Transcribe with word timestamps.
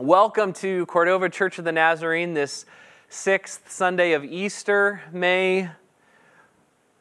Welcome 0.00 0.52
to 0.54 0.86
Cordova 0.86 1.28
Church 1.28 1.60
of 1.60 1.64
the 1.64 1.70
Nazarene 1.70 2.34
this 2.34 2.66
sixth 3.08 3.70
Sunday 3.70 4.14
of 4.14 4.24
Easter, 4.24 5.00
May 5.12 5.70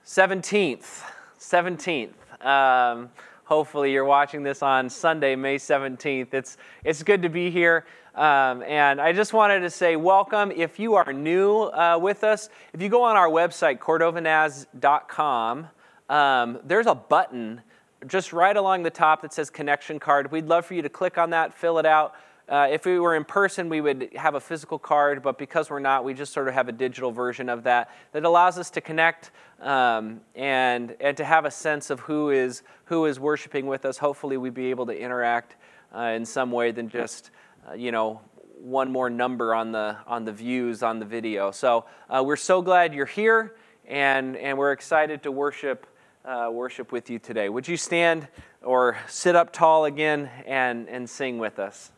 17th. 0.06 1.02
17th. 1.40 2.46
Um, 2.46 3.10
hopefully, 3.46 3.92
you're 3.92 4.06
watching 4.06 4.44
this 4.44 4.62
on 4.62 4.92
Sunday, 4.92 5.36
May 5.36 5.56
17th. 5.56 6.36
It's, 6.36 6.58
it's 6.84 7.02
good 7.02 7.24
to 7.24 7.30
be 7.30 7.50
here. 7.50 7.88
Um, 8.14 8.62
and 8.62 9.02
I 9.02 9.12
just 9.12 9.34
wanted 9.34 9.62
to 9.62 9.72
say 9.72 9.96
welcome. 9.96 10.52
If 10.52 10.78
you 10.78 10.94
are 10.94 11.12
new 11.12 11.62
uh, 11.64 11.98
with 12.00 12.24
us, 12.24 12.50
if 12.74 12.82
you 12.84 12.90
go 12.90 13.02
on 13.02 13.16
our 13.16 13.28
website, 13.28 13.80
cordovanaz.com, 13.80 15.68
um, 16.10 16.60
there's 16.64 16.86
a 16.86 16.94
button 16.94 17.64
just 18.06 18.34
right 18.34 18.56
along 18.56 18.84
the 18.84 18.92
top 18.92 19.24
that 19.24 19.34
says 19.34 19.50
connection 19.50 20.00
card. 20.00 20.32
We'd 20.32 20.46
love 20.46 20.68
for 20.68 20.76
you 20.76 20.84
to 20.84 20.90
click 20.90 21.18
on 21.18 21.32
that, 21.32 21.56
fill 21.56 21.80
it 21.80 21.88
out. 21.88 22.14
Uh, 22.50 22.68
if 22.70 22.86
we 22.86 23.00
were 23.00 23.16
in 23.16 23.24
person, 23.24 23.70
we 23.70 23.80
would 23.80 24.10
have 24.16 24.36
a 24.36 24.40
physical 24.40 24.78
card, 24.78 25.24
but 25.24 25.38
because 25.38 25.70
we're 25.70 25.80
not, 25.80 26.04
we 26.04 26.14
just 26.14 26.34
sort 26.34 26.48
of 26.48 26.54
have 26.54 26.68
a 26.68 26.74
digital 26.74 27.10
version 27.10 27.48
of 27.48 27.64
that 27.64 27.90
that 28.12 28.26
allows 28.26 28.58
us 28.58 28.70
to 28.70 28.82
connect 28.82 29.32
um, 29.62 30.20
and, 30.36 30.96
and 31.00 31.16
to 31.16 31.24
have 31.24 31.46
a 31.46 31.52
sense 31.52 31.90
of 31.90 32.02
who 32.02 32.32
is, 32.32 32.64
who 32.86 33.06
is 33.06 33.18
worshiping 33.18 33.66
with 33.66 33.86
us. 33.86 33.98
Hopefully, 33.98 34.36
we'd 34.36 34.54
be 34.54 34.72
able 34.72 34.86
to 34.86 34.98
interact 34.98 35.56
uh, 35.96 36.02
in 36.02 36.26
some 36.26 36.52
way 36.52 36.72
than 36.72 36.90
just, 36.90 37.32
uh, 37.70 37.74
you 37.74 37.94
know, 37.94 38.20
one 38.60 38.92
more 38.92 39.10
number 39.10 39.56
on 39.56 39.72
the, 39.72 39.96
on 40.06 40.26
the 40.26 40.32
views 40.34 40.84
on 40.84 41.00
the 41.00 41.06
video. 41.06 41.52
So 41.52 41.86
uh, 42.10 42.24
we're 42.26 42.36
so 42.36 42.62
glad 42.62 42.94
you're 42.94 43.06
here, 43.06 43.56
and, 43.88 44.36
and 44.36 44.58
we're 44.58 44.74
excited 44.74 45.24
to 45.24 45.32
worship, 45.32 45.88
uh, 46.26 46.50
worship 46.52 46.92
with 46.92 47.10
you 47.10 47.20
today. 47.20 47.48
Would 47.48 47.70
you 47.70 47.78
stand 47.78 48.28
or 48.62 48.98
sit 49.08 49.36
up 49.36 49.54
tall 49.54 49.86
again 49.86 50.30
and, 50.46 50.90
and 50.90 51.10
sing 51.10 51.38
with 51.38 51.58
us? 51.58 51.92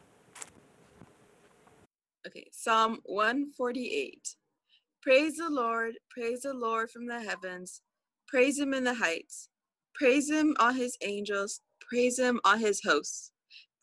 Okay, 2.28 2.48
Psalm 2.52 3.00
148. 3.06 4.36
Praise 5.02 5.38
the 5.38 5.50
Lord, 5.50 5.94
praise 6.10 6.42
the 6.42 6.54
Lord 6.54 6.90
from 6.92 7.08
the 7.08 7.22
heavens, 7.22 7.82
praise 8.28 8.60
him 8.60 8.74
in 8.74 8.84
the 8.84 8.96
heights, 8.96 9.50
praise 9.96 10.30
him, 10.30 10.56
all 10.60 10.74
his 10.74 10.98
angels, 11.04 11.62
praise 11.90 12.20
him, 12.20 12.42
all 12.46 12.58
his 12.58 12.82
hosts, 12.84 13.32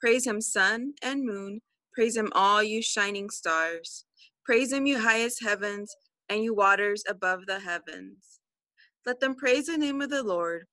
praise 0.00 0.26
him, 0.26 0.40
sun 0.40 0.94
and 1.02 1.24
moon, 1.24 1.60
praise 1.94 2.16
him, 2.16 2.32
all 2.34 2.62
you 2.62 2.82
shining 2.82 3.30
stars, 3.30 4.04
praise 4.44 4.72
him, 4.72 4.86
you 4.86 5.00
highest 5.00 5.42
heavens, 5.44 5.94
and 6.28 6.42
you 6.44 6.54
waters 6.54 7.04
above 7.08 7.46
the 7.46 7.60
heavens. 7.60 8.40
Let 9.06 9.20
them 9.20 9.36
praise 9.36 9.66
the 9.66 9.78
name 9.78 10.02
of 10.02 10.10
the 10.10 10.24
Lord, 10.24 10.66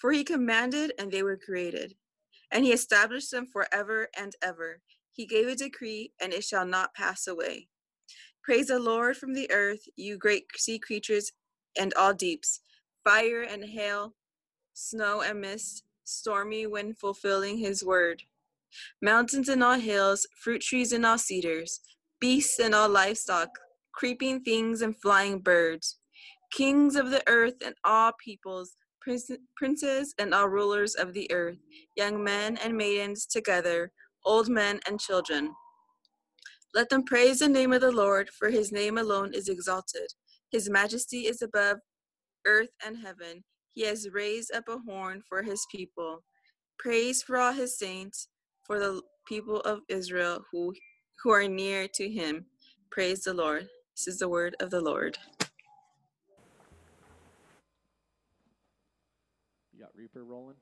for 0.00 0.12
he 0.12 0.24
commanded 0.24 0.92
and 0.98 1.12
they 1.12 1.22
were 1.22 1.38
created, 1.38 1.94
and 2.50 2.64
he 2.64 2.72
established 2.72 3.30
them 3.32 3.46
forever 3.52 4.08
and 4.18 4.32
ever. 4.42 4.80
He 5.14 5.26
gave 5.26 5.46
a 5.46 5.54
decree, 5.54 6.12
and 6.20 6.32
it 6.32 6.42
shall 6.42 6.66
not 6.66 6.92
pass 6.92 7.28
away. 7.28 7.68
Praise 8.42 8.66
the 8.66 8.80
Lord 8.80 9.16
from 9.16 9.32
the 9.32 9.50
earth, 9.50 9.86
you 9.96 10.18
great 10.18 10.46
sea 10.56 10.78
creatures 10.78 11.30
and 11.78 11.94
all 11.94 12.12
deeps, 12.12 12.60
fire 13.04 13.42
and 13.42 13.64
hail, 13.64 14.14
snow 14.74 15.22
and 15.22 15.40
mist, 15.40 15.84
stormy 16.02 16.66
wind 16.66 16.98
fulfilling 16.98 17.58
his 17.58 17.84
word. 17.84 18.24
Mountains 19.00 19.48
and 19.48 19.62
all 19.62 19.78
hills, 19.78 20.26
fruit 20.42 20.62
trees 20.62 20.92
and 20.92 21.06
all 21.06 21.16
cedars, 21.16 21.80
beasts 22.20 22.58
and 22.58 22.74
all 22.74 22.88
livestock, 22.88 23.48
creeping 23.92 24.40
things 24.40 24.82
and 24.82 25.00
flying 25.00 25.38
birds, 25.38 26.00
kings 26.50 26.96
of 26.96 27.10
the 27.10 27.22
earth 27.28 27.54
and 27.64 27.76
all 27.84 28.12
peoples, 28.22 28.76
princes 29.56 30.14
and 30.18 30.34
all 30.34 30.48
rulers 30.48 30.96
of 30.96 31.12
the 31.12 31.30
earth, 31.30 31.58
young 31.94 32.22
men 32.24 32.56
and 32.56 32.76
maidens 32.76 33.26
together 33.26 33.92
old 34.24 34.48
men, 34.48 34.80
and 34.88 35.00
children. 35.00 35.54
Let 36.74 36.88
them 36.90 37.04
praise 37.04 37.40
the 37.40 37.48
name 37.48 37.72
of 37.72 37.82
the 37.82 37.92
Lord, 37.92 38.30
for 38.30 38.50
his 38.50 38.72
name 38.72 38.98
alone 38.98 39.32
is 39.34 39.48
exalted. 39.48 40.08
His 40.50 40.70
majesty 40.70 41.26
is 41.26 41.42
above 41.42 41.78
earth 42.46 42.70
and 42.86 42.98
heaven. 42.98 43.44
He 43.74 43.82
has 43.86 44.08
raised 44.12 44.54
up 44.54 44.68
a 44.68 44.78
horn 44.78 45.22
for 45.28 45.42
his 45.42 45.66
people. 45.72 46.24
Praise 46.78 47.22
for 47.22 47.38
all 47.38 47.52
his 47.52 47.78
saints, 47.78 48.28
for 48.66 48.78
the 48.78 49.02
people 49.28 49.60
of 49.60 49.80
Israel 49.88 50.44
who, 50.52 50.74
who 51.22 51.30
are 51.32 51.48
near 51.48 51.88
to 51.94 52.08
him. 52.10 52.46
Praise 52.90 53.22
the 53.24 53.34
Lord. 53.34 53.68
This 53.96 54.08
is 54.08 54.18
the 54.20 54.28
word 54.28 54.56
of 54.60 54.70
the 54.70 54.80
Lord. 54.80 55.18
You 59.72 59.80
got 59.80 59.94
Reaper 59.96 60.24
rolling? 60.24 60.56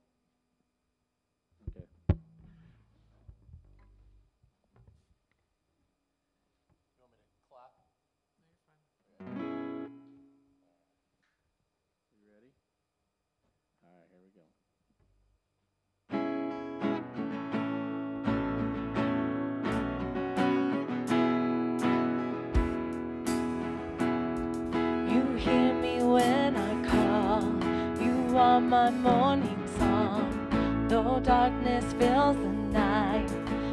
My 28.61 28.91
morning 28.91 29.67
song. 29.79 30.87
Though 30.89 31.21
darkness 31.21 31.85
fills 31.95 32.37
the 32.37 32.53
night, 32.73 33.31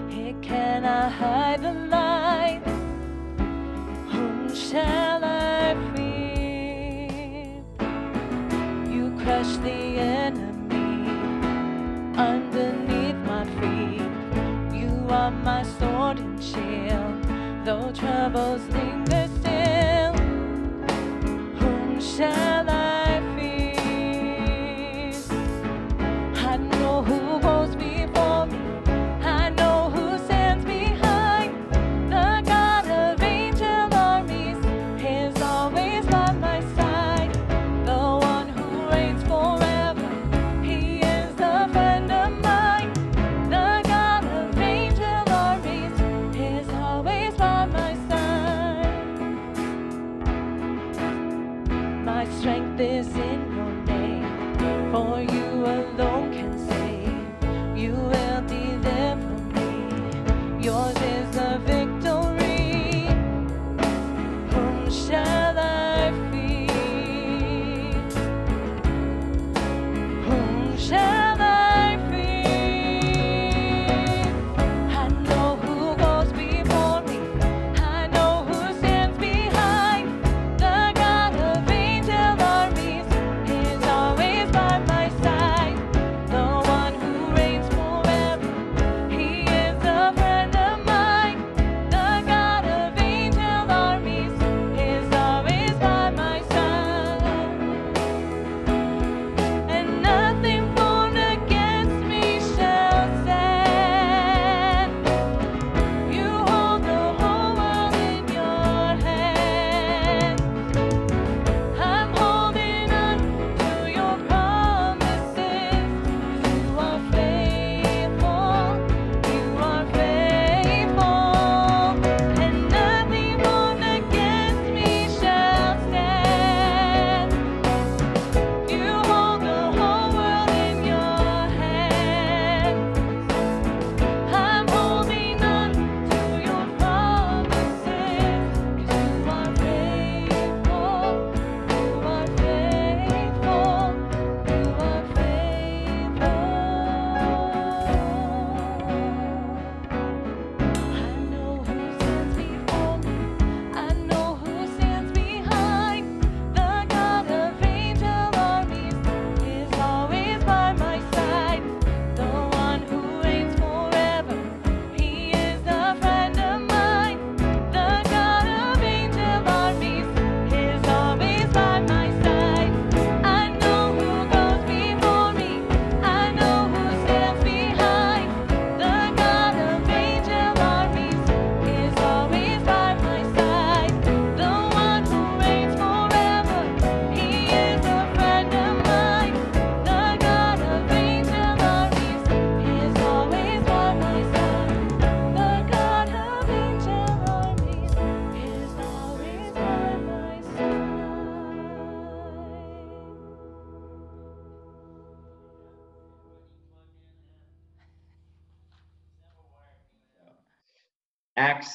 it 0.10 0.42
cannot 0.42 1.12
hide 1.12 1.62
the 1.62 1.74
light. 1.74 2.62
Whom 4.10 4.56
shall 4.56 5.24
I 5.24 5.76
fear? 5.96 7.10
You 8.90 9.12
crush 9.22 9.58
the 9.58 10.00
enemy 10.00 11.10
underneath 12.16 13.18
my 13.32 13.44
feet. 13.60 14.12
You 14.82 14.92
are 15.10 15.32
my 15.32 15.64
sword 15.64 16.20
and 16.20 16.42
shield, 16.42 17.66
though 17.66 17.92
troubles 17.92 18.62
linger 18.70 19.28
still. 19.40 20.14
Whom 21.60 22.00
shall 22.00 22.49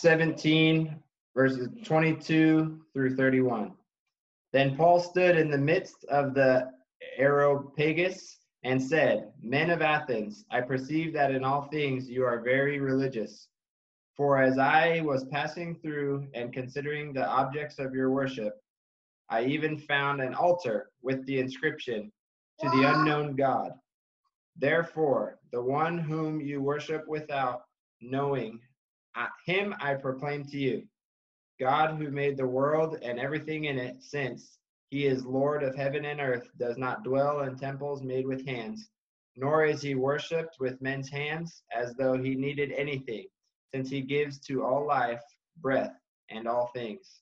17, 0.04 0.94
verses 1.34 1.66
22 1.82 2.78
through 2.92 3.16
31. 3.16 3.72
Then 4.52 4.76
Paul 4.76 5.00
stood 5.00 5.38
in 5.38 5.50
the 5.50 5.56
midst 5.56 6.04
of 6.10 6.34
the 6.34 6.70
Areopagus 7.16 8.36
and 8.64 8.82
said, 8.82 9.32
Men 9.40 9.70
of 9.70 9.80
Athens, 9.80 10.44
I 10.50 10.60
perceive 10.60 11.14
that 11.14 11.30
in 11.30 11.42
all 11.42 11.68
things 11.68 12.10
you 12.10 12.22
are 12.22 12.42
very 12.42 12.80
religious. 12.80 13.48
For 14.14 14.42
as 14.42 14.58
I 14.58 15.00
was 15.00 15.24
passing 15.32 15.74
through 15.76 16.28
and 16.34 16.52
considering 16.52 17.14
the 17.14 17.26
objects 17.26 17.78
of 17.78 17.94
your 17.94 18.10
worship, 18.10 18.52
I 19.30 19.44
even 19.46 19.78
found 19.78 20.20
an 20.20 20.34
altar 20.34 20.90
with 21.00 21.24
the 21.24 21.38
inscription, 21.38 22.12
To 22.60 22.68
the 22.68 22.92
unknown 22.94 23.36
God. 23.36 23.70
Therefore, 24.54 25.38
the 25.50 25.62
one 25.62 25.96
whom 25.96 26.42
you 26.42 26.60
worship 26.60 27.08
without 27.08 27.62
knowing, 28.02 28.60
him 29.46 29.74
I 29.80 29.94
proclaim 29.94 30.44
to 30.46 30.58
you 30.58 30.86
God 31.60 31.96
who 31.96 32.10
made 32.10 32.36
the 32.36 32.46
world 32.46 32.98
and 33.02 33.18
everything 33.18 33.64
in 33.64 33.78
it, 33.78 34.02
since 34.02 34.58
he 34.90 35.06
is 35.06 35.24
Lord 35.24 35.62
of 35.62 35.74
heaven 35.74 36.04
and 36.04 36.20
earth, 36.20 36.48
does 36.58 36.76
not 36.76 37.04
dwell 37.04 37.40
in 37.40 37.56
temples 37.56 38.02
made 38.02 38.26
with 38.26 38.46
hands, 38.46 38.88
nor 39.36 39.64
is 39.64 39.82
he 39.82 39.94
worshipped 39.94 40.56
with 40.58 40.82
men's 40.82 41.08
hands 41.08 41.62
as 41.72 41.94
though 41.94 42.16
he 42.16 42.34
needed 42.34 42.72
anything, 42.72 43.26
since 43.72 43.88
he 43.88 44.00
gives 44.00 44.38
to 44.40 44.64
all 44.64 44.86
life, 44.86 45.22
breath, 45.58 45.94
and 46.28 46.48
all 46.48 46.70
things. 46.74 47.20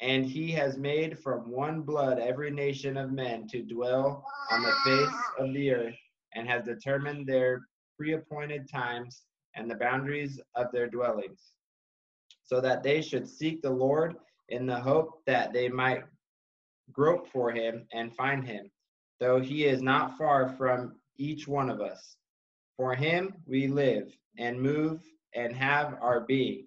And 0.00 0.26
he 0.26 0.50
has 0.52 0.76
made 0.76 1.18
from 1.18 1.50
one 1.50 1.82
blood 1.82 2.18
every 2.18 2.50
nation 2.50 2.96
of 2.96 3.12
men 3.12 3.46
to 3.48 3.62
dwell 3.62 4.24
on 4.50 4.62
the 4.62 4.74
face 4.84 5.22
of 5.38 5.52
the 5.54 5.70
earth, 5.70 5.98
and 6.34 6.48
has 6.48 6.64
determined 6.64 7.26
their 7.26 7.62
preappointed 7.96 8.68
times 8.68 9.22
and 9.54 9.70
the 9.70 9.76
boundaries 9.76 10.40
of 10.54 10.70
their 10.72 10.88
dwellings, 10.88 11.40
so 12.42 12.60
that 12.60 12.82
they 12.82 13.00
should 13.00 13.28
seek 13.28 13.62
the 13.62 13.70
Lord 13.70 14.16
in 14.48 14.66
the 14.66 14.78
hope 14.78 15.22
that 15.26 15.52
they 15.52 15.68
might 15.68 16.04
grope 16.92 17.28
for 17.28 17.50
him 17.50 17.86
and 17.92 18.14
find 18.14 18.44
him, 18.44 18.70
though 19.20 19.40
he 19.40 19.64
is 19.64 19.80
not 19.80 20.18
far 20.18 20.48
from 20.50 20.96
each 21.16 21.48
one 21.48 21.70
of 21.70 21.80
us. 21.80 22.16
For 22.76 22.94
him 22.94 23.34
we 23.46 23.68
live 23.68 24.12
and 24.38 24.60
move 24.60 25.00
and 25.34 25.54
have 25.56 25.96
our 26.00 26.20
being. 26.20 26.66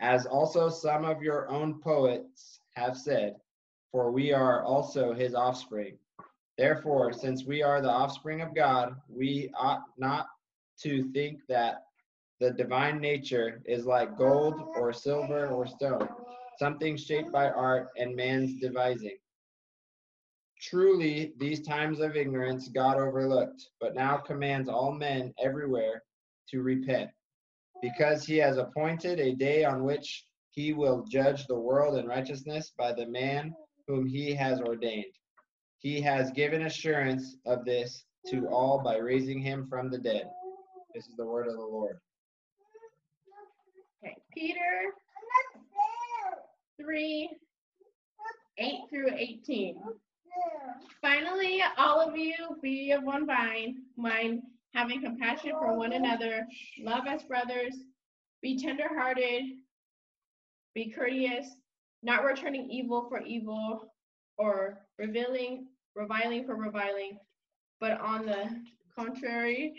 As 0.00 0.26
also 0.26 0.68
some 0.68 1.04
of 1.04 1.22
your 1.22 1.48
own 1.48 1.80
poets 1.80 2.60
have 2.74 2.96
said, 2.96 3.36
for 3.90 4.10
we 4.12 4.32
are 4.32 4.62
also 4.62 5.12
his 5.12 5.34
offspring. 5.34 5.98
Therefore, 6.56 7.12
since 7.12 7.44
we 7.44 7.62
are 7.62 7.80
the 7.80 7.90
offspring 7.90 8.40
of 8.40 8.54
God, 8.54 8.94
we 9.08 9.50
ought 9.56 9.82
not 9.96 10.28
to 10.82 11.10
think 11.12 11.40
that 11.48 11.82
the 12.40 12.52
divine 12.52 13.00
nature 13.00 13.60
is 13.64 13.84
like 13.86 14.16
gold 14.16 14.54
or 14.76 14.92
silver 14.92 15.48
or 15.48 15.66
stone, 15.66 16.08
something 16.58 16.96
shaped 16.96 17.32
by 17.32 17.48
art 17.50 17.88
and 17.96 18.14
man's 18.14 18.60
devising. 18.60 19.16
Truly, 20.60 21.32
these 21.38 21.62
times 21.62 22.00
of 22.00 22.16
ignorance 22.16 22.68
God 22.68 22.96
overlooked, 22.96 23.70
but 23.80 23.94
now 23.94 24.16
commands 24.16 24.68
all 24.68 24.92
men 24.92 25.32
everywhere 25.42 26.02
to 26.50 26.62
repent, 26.62 27.10
because 27.82 28.24
he 28.24 28.36
has 28.38 28.56
appointed 28.56 29.20
a 29.20 29.34
day 29.34 29.64
on 29.64 29.84
which 29.84 30.24
he 30.50 30.72
will 30.72 31.04
judge 31.08 31.46
the 31.46 31.58
world 31.58 31.96
in 31.96 32.06
righteousness 32.06 32.72
by 32.76 32.92
the 32.92 33.06
man 33.06 33.54
whom 33.86 34.06
he 34.06 34.34
has 34.34 34.60
ordained. 34.60 35.12
He 35.78 36.00
has 36.00 36.32
given 36.32 36.62
assurance 36.62 37.36
of 37.46 37.64
this 37.64 38.04
to 38.28 38.48
all 38.48 38.82
by 38.82 38.96
raising 38.96 39.40
him 39.40 39.66
from 39.68 39.90
the 39.90 39.98
dead. 39.98 40.28
This 40.98 41.06
is 41.06 41.16
the 41.16 41.26
word 41.26 41.46
of 41.46 41.54
the 41.54 41.60
Lord. 41.60 41.96
Okay, 44.02 44.16
Peter 44.34 44.90
3 46.76 47.30
8 48.58 48.74
through 48.90 49.10
18. 49.14 49.76
Finally, 51.00 51.62
all 51.76 52.00
of 52.00 52.16
you 52.16 52.34
be 52.60 52.90
of 52.90 53.04
one 53.04 53.26
mind, 53.26 53.76
mind, 53.96 54.42
having 54.74 55.00
compassion 55.00 55.52
for 55.52 55.78
one 55.78 55.92
another, 55.92 56.44
love 56.82 57.04
as 57.06 57.22
brothers, 57.22 57.76
be 58.42 58.58
tenderhearted, 58.60 59.44
be 60.74 60.90
courteous, 60.90 61.46
not 62.02 62.24
returning 62.24 62.68
evil 62.68 63.06
for 63.08 63.20
evil 63.20 63.92
or 64.36 64.80
revealing, 64.98 65.68
reviling 65.94 66.44
for 66.44 66.56
reviling, 66.56 67.20
but 67.78 68.00
on 68.00 68.26
the 68.26 68.50
contrary, 68.96 69.74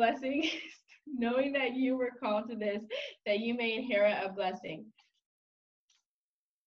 blessing, 0.00 0.48
knowing 1.06 1.52
that 1.52 1.74
you 1.74 1.94
were 1.94 2.12
called 2.18 2.48
to 2.48 2.56
this, 2.56 2.82
that 3.26 3.40
you 3.40 3.52
may 3.52 3.76
inherit 3.76 4.16
a 4.24 4.32
blessing. 4.32 4.86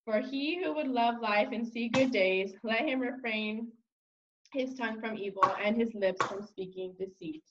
For 0.06 0.20
he 0.20 0.64
who 0.64 0.76
would 0.76 0.88
love 0.88 1.16
life 1.20 1.48
and 1.52 1.68
see 1.68 1.90
good 1.90 2.12
days, 2.12 2.54
let 2.62 2.82
him 2.82 3.00
refrain 3.00 3.72
his 4.52 4.76
tongue 4.76 5.00
from 5.00 5.18
evil 5.18 5.44
and 5.64 5.76
his 5.76 5.96
lips 5.96 6.24
from 6.28 6.46
speaking 6.46 6.94
deceit. 7.00 7.42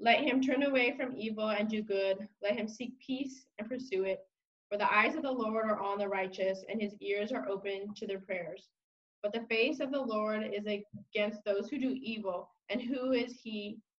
Let 0.00 0.24
him 0.24 0.42
turn 0.42 0.64
away 0.64 0.96
from 0.96 1.14
evil 1.16 1.50
and 1.50 1.68
do 1.68 1.82
good. 1.82 2.26
Let 2.42 2.56
him 2.56 2.66
seek 2.66 2.98
peace 2.98 3.44
and 3.60 3.68
pursue 3.68 4.02
it. 4.04 4.18
For 4.72 4.76
the 4.76 4.92
eyes 4.92 5.14
of 5.14 5.22
the 5.22 5.30
Lord 5.30 5.66
are 5.66 5.80
on 5.80 5.98
the 5.98 6.08
righteous, 6.08 6.64
and 6.68 6.82
his 6.82 6.94
ears 7.00 7.30
are 7.30 7.48
open 7.48 7.94
to 7.94 8.06
their 8.08 8.20
prayers. 8.20 8.66
But 9.22 9.32
the 9.32 9.46
face 9.48 9.78
of 9.78 9.92
the 9.92 10.00
Lord 10.00 10.42
is 10.52 10.64
against 10.66 11.44
those 11.44 11.68
who 11.68 11.78
do 11.78 11.94
evil. 12.02 12.48
And 12.70 12.80
who 12.82 13.12
is 13.12 13.38
he 13.40 13.78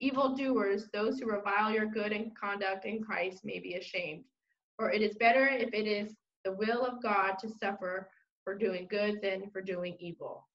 evildoers, 0.00 0.88
those 0.92 1.18
who 1.18 1.26
revile 1.26 1.70
your 1.70 1.86
good 1.86 2.12
and 2.12 2.36
conduct 2.36 2.84
in 2.84 3.02
Christ 3.02 3.44
may 3.44 3.58
be 3.58 3.74
ashamed. 3.74 4.24
For 4.76 4.90
it 4.90 5.02
is 5.02 5.14
better 5.16 5.46
if 5.46 5.74
it 5.74 5.86
is 5.86 6.14
the 6.44 6.52
will 6.52 6.84
of 6.84 7.02
God 7.02 7.34
to 7.40 7.48
suffer 7.48 8.08
for 8.44 8.54
doing 8.56 8.86
good 8.90 9.20
than 9.22 9.50
for 9.50 9.60
doing 9.60 9.96
evil. 10.00 10.48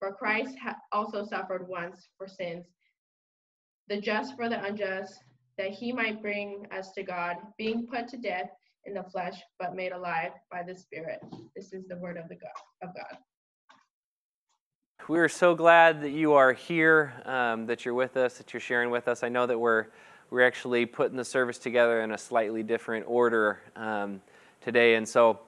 For 0.00 0.12
Christ 0.12 0.56
also 0.92 1.24
suffered 1.24 1.68
once 1.68 2.08
for 2.16 2.28
sins, 2.28 2.66
the 3.88 4.00
just 4.00 4.36
for 4.36 4.48
the 4.48 4.62
unjust, 4.62 5.14
that 5.56 5.70
he 5.70 5.92
might 5.92 6.22
bring 6.22 6.66
us 6.70 6.92
to 6.92 7.02
God, 7.02 7.36
being 7.56 7.86
put 7.86 8.08
to 8.08 8.16
death 8.16 8.50
in 8.84 8.94
the 8.94 9.02
flesh, 9.04 9.40
but 9.58 9.74
made 9.74 9.92
alive 9.92 10.32
by 10.50 10.62
the 10.62 10.74
Spirit. 10.74 11.20
This 11.56 11.72
is 11.72 11.86
the 11.88 11.96
word 11.96 12.16
of 12.16 12.28
the 12.28 12.36
God 12.36 12.50
of 12.82 12.94
God. 12.94 13.18
We 15.08 15.18
are 15.20 15.28
so 15.30 15.54
glad 15.54 16.02
that 16.02 16.10
you 16.10 16.34
are 16.34 16.52
here, 16.52 17.14
um, 17.24 17.64
that 17.66 17.86
you're 17.86 17.94
with 17.94 18.18
us, 18.18 18.36
that 18.36 18.52
you're 18.52 18.60
sharing 18.60 18.90
with 18.90 19.08
us. 19.08 19.22
I 19.22 19.30
know 19.30 19.46
that 19.46 19.58
we're 19.58 19.86
we're 20.28 20.46
actually 20.46 20.84
putting 20.84 21.16
the 21.16 21.24
service 21.24 21.56
together 21.56 22.02
in 22.02 22.12
a 22.12 22.18
slightly 22.18 22.62
different 22.62 23.06
order 23.08 23.60
um, 23.74 24.20
today, 24.60 24.96
and 24.96 25.08
so 25.08 25.40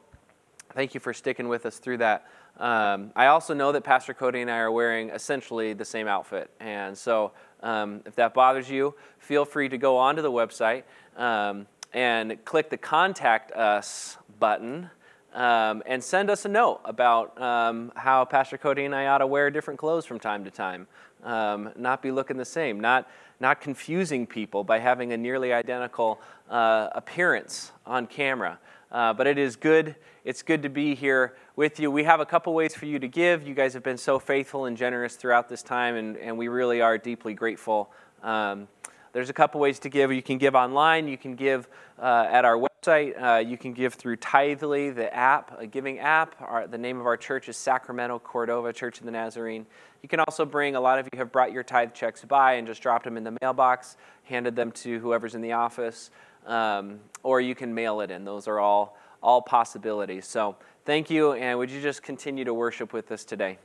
thank 0.72 0.94
you 0.94 1.00
for 1.00 1.12
sticking 1.12 1.46
with 1.46 1.66
us 1.66 1.78
through 1.78 1.98
that. 1.98 2.26
Um, 2.58 3.12
I 3.14 3.26
also 3.26 3.52
know 3.52 3.70
that 3.72 3.84
Pastor 3.84 4.14
Cody 4.14 4.40
and 4.40 4.50
I 4.50 4.56
are 4.56 4.72
wearing 4.72 5.10
essentially 5.10 5.74
the 5.74 5.84
same 5.84 6.08
outfit, 6.08 6.50
and 6.58 6.96
so 6.96 7.32
um, 7.62 8.00
if 8.06 8.14
that 8.14 8.32
bothers 8.32 8.70
you, 8.70 8.94
feel 9.18 9.44
free 9.44 9.68
to 9.68 9.76
go 9.76 9.98
onto 9.98 10.22
the 10.22 10.32
website 10.32 10.84
um, 11.18 11.66
and 11.92 12.42
click 12.46 12.70
the 12.70 12.78
Contact 12.78 13.52
Us 13.52 14.16
button 14.38 14.88
um, 15.34 15.82
and 15.86 16.02
send 16.02 16.30
us 16.30 16.44
a 16.44 16.48
note 16.48 16.80
about 16.84 17.40
um, 17.40 17.92
how 17.94 18.24
Pastor 18.24 18.58
Cody 18.58 18.84
and 18.84 18.94
I 18.94 19.06
ought 19.06 19.18
to 19.18 19.26
wear 19.26 19.50
different 19.50 19.78
clothes 19.78 20.06
from 20.06 20.18
time 20.18 20.44
to 20.44 20.50
time, 20.50 20.86
um, 21.22 21.70
not 21.76 22.02
be 22.02 22.10
looking 22.10 22.36
the 22.36 22.44
same, 22.44 22.80
not, 22.80 23.08
not 23.38 23.60
confusing 23.60 24.26
people 24.26 24.64
by 24.64 24.78
having 24.78 25.12
a 25.12 25.16
nearly 25.16 25.52
identical 25.52 26.20
uh, 26.48 26.88
appearance 26.92 27.72
on 27.86 28.06
camera. 28.06 28.58
Uh, 28.90 29.12
but 29.12 29.26
it 29.26 29.38
is 29.38 29.54
good. 29.54 29.94
It's 30.24 30.42
good 30.42 30.62
to 30.64 30.68
be 30.68 30.96
here 30.96 31.36
with 31.54 31.78
you. 31.78 31.90
We 31.92 32.02
have 32.04 32.18
a 32.18 32.26
couple 32.26 32.52
ways 32.54 32.74
for 32.74 32.86
you 32.86 32.98
to 32.98 33.06
give. 33.06 33.46
You 33.46 33.54
guys 33.54 33.72
have 33.74 33.84
been 33.84 33.98
so 33.98 34.18
faithful 34.18 34.64
and 34.64 34.76
generous 34.76 35.14
throughout 35.14 35.48
this 35.48 35.62
time, 35.62 35.94
and, 35.94 36.16
and 36.16 36.36
we 36.36 36.48
really 36.48 36.80
are 36.80 36.98
deeply 36.98 37.34
grateful. 37.34 37.92
Um, 38.22 38.66
there's 39.12 39.30
a 39.30 39.32
couple 39.32 39.60
ways 39.60 39.78
to 39.80 39.88
give. 39.88 40.12
You 40.12 40.22
can 40.22 40.38
give 40.38 40.56
online. 40.56 41.06
You 41.06 41.18
can 41.18 41.36
give 41.36 41.68
uh, 42.00 42.26
at 42.30 42.44
our 42.44 42.56
website 42.56 42.69
website. 42.80 43.20
Uh, 43.20 43.38
you 43.38 43.56
can 43.56 43.72
give 43.72 43.94
through 43.94 44.16
Tithely, 44.16 44.94
the 44.94 45.12
app, 45.14 45.58
a 45.58 45.66
giving 45.66 45.98
app. 45.98 46.34
Our, 46.40 46.66
the 46.66 46.78
name 46.78 46.98
of 46.98 47.06
our 47.06 47.16
church 47.16 47.48
is 47.48 47.56
Sacramento 47.56 48.18
Cordova 48.20 48.72
Church 48.72 48.98
of 48.98 49.04
the 49.04 49.10
Nazarene. 49.10 49.66
You 50.02 50.08
can 50.08 50.20
also 50.20 50.44
bring, 50.44 50.76
a 50.76 50.80
lot 50.80 50.98
of 50.98 51.08
you 51.12 51.18
have 51.18 51.30
brought 51.30 51.52
your 51.52 51.62
tithe 51.62 51.92
checks 51.92 52.24
by 52.24 52.54
and 52.54 52.66
just 52.66 52.82
dropped 52.82 53.04
them 53.04 53.16
in 53.16 53.24
the 53.24 53.36
mailbox, 53.42 53.96
handed 54.24 54.56
them 54.56 54.72
to 54.72 54.98
whoever's 55.00 55.34
in 55.34 55.42
the 55.42 55.52
office, 55.52 56.10
um, 56.46 57.00
or 57.22 57.40
you 57.40 57.54
can 57.54 57.74
mail 57.74 58.00
it 58.00 58.10
in. 58.10 58.24
Those 58.24 58.48
are 58.48 58.58
all, 58.58 58.96
all 59.22 59.42
possibilities. 59.42 60.26
So 60.26 60.56
thank 60.86 61.10
you, 61.10 61.32
and 61.32 61.58
would 61.58 61.70
you 61.70 61.82
just 61.82 62.02
continue 62.02 62.44
to 62.44 62.54
worship 62.54 62.92
with 62.92 63.12
us 63.12 63.24
today? 63.24 63.58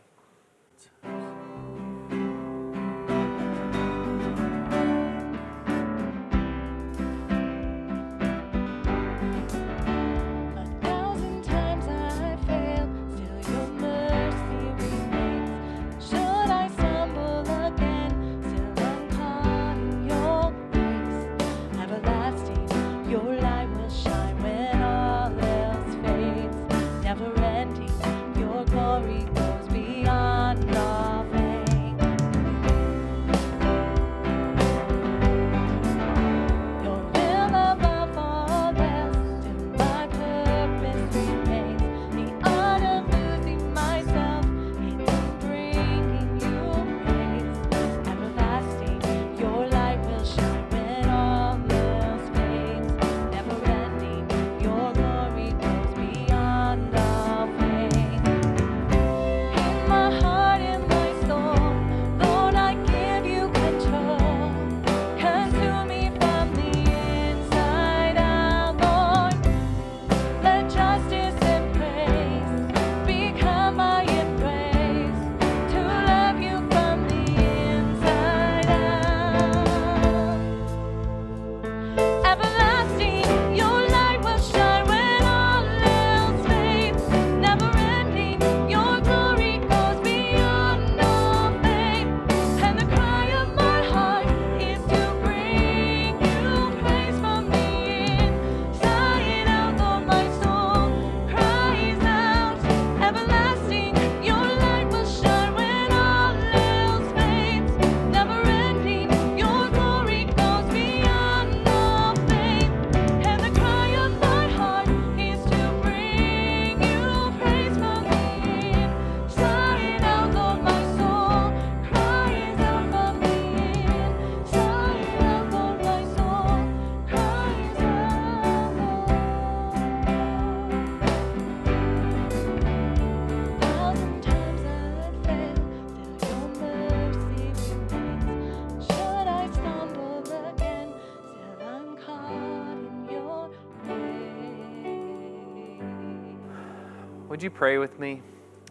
You 147.46 147.52
pray 147.52 147.78
with 147.78 148.00
me? 148.00 148.24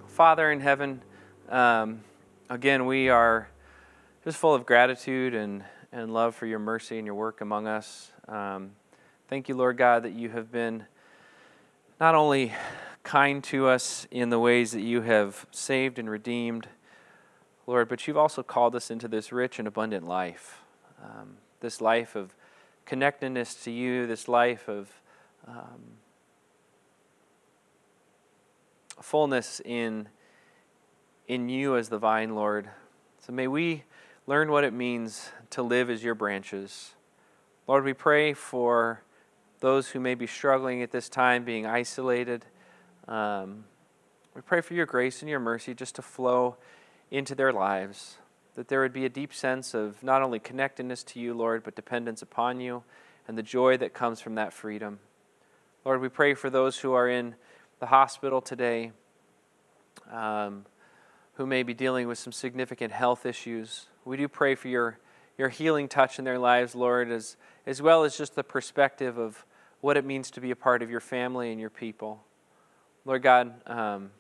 Father 0.09 0.50
in 0.50 0.59
heaven, 0.59 1.00
um, 1.49 2.00
again, 2.50 2.87
we 2.87 3.09
are 3.09 3.49
just 4.25 4.37
full 4.37 4.52
of 4.52 4.66
gratitude 4.66 5.33
and, 5.33 5.62
and 5.93 6.12
love 6.12 6.35
for 6.35 6.47
your 6.47 6.59
mercy 6.59 6.99
and 6.99 7.07
your 7.07 7.14
work 7.14 7.40
among 7.40 7.69
us. 7.69 8.11
Um, 8.26 8.73
thank 9.28 9.49
you, 9.49 9.54
Lord 9.54 9.76
God, 9.76 10.02
that 10.02 10.14
you 10.14 10.28
have 10.31 10.50
been 10.50 10.87
not 12.00 12.16
only 12.16 12.52
kind 13.04 13.45
to 13.45 13.69
us 13.69 14.09
in 14.11 14.31
the 14.31 14.40
ways 14.40 14.73
that 14.73 14.83
you 14.83 15.02
have 15.02 15.47
saved 15.52 16.00
and 16.00 16.11
redeemed, 16.11 16.66
Lord, 17.69 17.88
but 17.88 18.09
you've 18.09 18.19
also 18.19 18.43
called 18.43 18.75
us 18.75 18.90
into 18.90 19.07
this 19.07 19.31
rich 19.31 19.61
and 19.61 19.69
abundant 19.69 20.04
life. 20.04 20.62
Um, 21.00 21.37
this 21.61 21.81
life 21.81 22.16
of 22.16 22.35
connectedness 22.87 23.54
to 23.62 23.71
you, 23.71 24.09
this 24.09 24.26
life 24.26 24.69
of 24.69 24.90
um, 25.47 25.81
fullness 29.01 29.61
in 29.65 30.09
in 31.27 31.49
you 31.49 31.77
as 31.77 31.89
the 31.89 31.99
vine, 31.99 32.35
Lord. 32.35 32.69
So 33.27 33.33
may 33.33 33.49
we 33.49 33.85
learn 34.27 34.51
what 34.51 34.65
it 34.65 34.73
means 34.73 35.31
to 35.51 35.63
live 35.63 35.89
as 35.89 36.05
your 36.05 36.15
branches. 36.15 36.95
Lord, 37.67 37.85
we 37.85 37.95
pray 37.95 38.35
for 38.35 39.03
those 39.61 39.89
who 39.89 40.01
may 40.01 40.15
be 40.15 40.27
struggling 40.27 40.83
at 40.83 40.91
this 40.91 41.09
time, 41.09 41.45
being 41.45 41.65
isolated. 41.65 42.45
Um, 43.09 43.65
we 44.35 44.43
pray 44.43 44.61
for 44.61 44.75
your 44.75 44.85
grace 44.85 45.23
and 45.23 45.31
your 45.31 45.41
mercy 45.41 45.75
just 45.75 45.95
to 45.95 46.03
flow 46.03 46.57
into 47.11 47.35
their 47.35 47.53
lives, 47.53 48.19
that 48.55 48.69
there 48.69 48.81
would 48.81 48.93
be 48.93 49.07
a 49.07 49.09
deep 49.09 49.33
sense 49.33 49.73
of 49.73 50.03
not 50.03 50.21
only 50.21 50.39
connectedness 50.39 51.03
to 51.05 51.21
you, 51.21 51.33
Lord, 51.33 51.63
but 51.63 51.75
dependence 51.75 52.21
upon 52.21 52.61
you 52.61 52.83
and 53.27 53.39
the 53.39 53.43
joy 53.43 53.77
that 53.79 53.95
comes 53.95 54.21
from 54.21 54.35
that 54.35 54.53
freedom. 54.53 54.99
Lord, 55.85 56.01
we 56.01 56.09
pray 56.09 56.35
for 56.35 56.51
those 56.51 56.79
who 56.79 56.93
are 56.93 57.09
in 57.09 57.35
the 57.85 57.88
hospital 57.88 58.41
today, 58.41 58.93
um, 60.11 60.64
who 61.35 61.45
may 61.45 61.62
be 61.62 61.75
dealing 61.75 62.09
with 62.09 62.17
some 62.17 62.33
significant 62.33 62.91
health 62.91 63.26
issues. 63.26 63.88
We 64.07 64.17
do 64.17 64.26
pray 64.26 64.55
for 64.55 64.69
your, 64.69 64.99
your 65.37 65.50
healing 65.50 65.87
touch 65.87 66.19
in 66.19 66.25
their 66.25 66.38
lives, 66.38 66.75
Lord, 66.75 67.11
as, 67.11 67.37
as 67.67 67.83
well 67.83 68.05
as 68.05 68.17
just 68.17 68.37
the 68.37 68.43
perspective 68.43 69.19
of 69.19 69.45
what 69.83 69.99
it 69.99 70.07
means 70.07 70.31
to 70.31 70.41
be 70.41 70.50
a 70.50 70.57
part 70.57 70.81
of 70.81 70.91
your 70.91 71.00
family 71.00 71.53
and 71.53 71.61
your 71.61 71.69
people. 71.69 72.25
Lord 73.05 73.21
God, 73.21 73.53
um, 73.67 74.12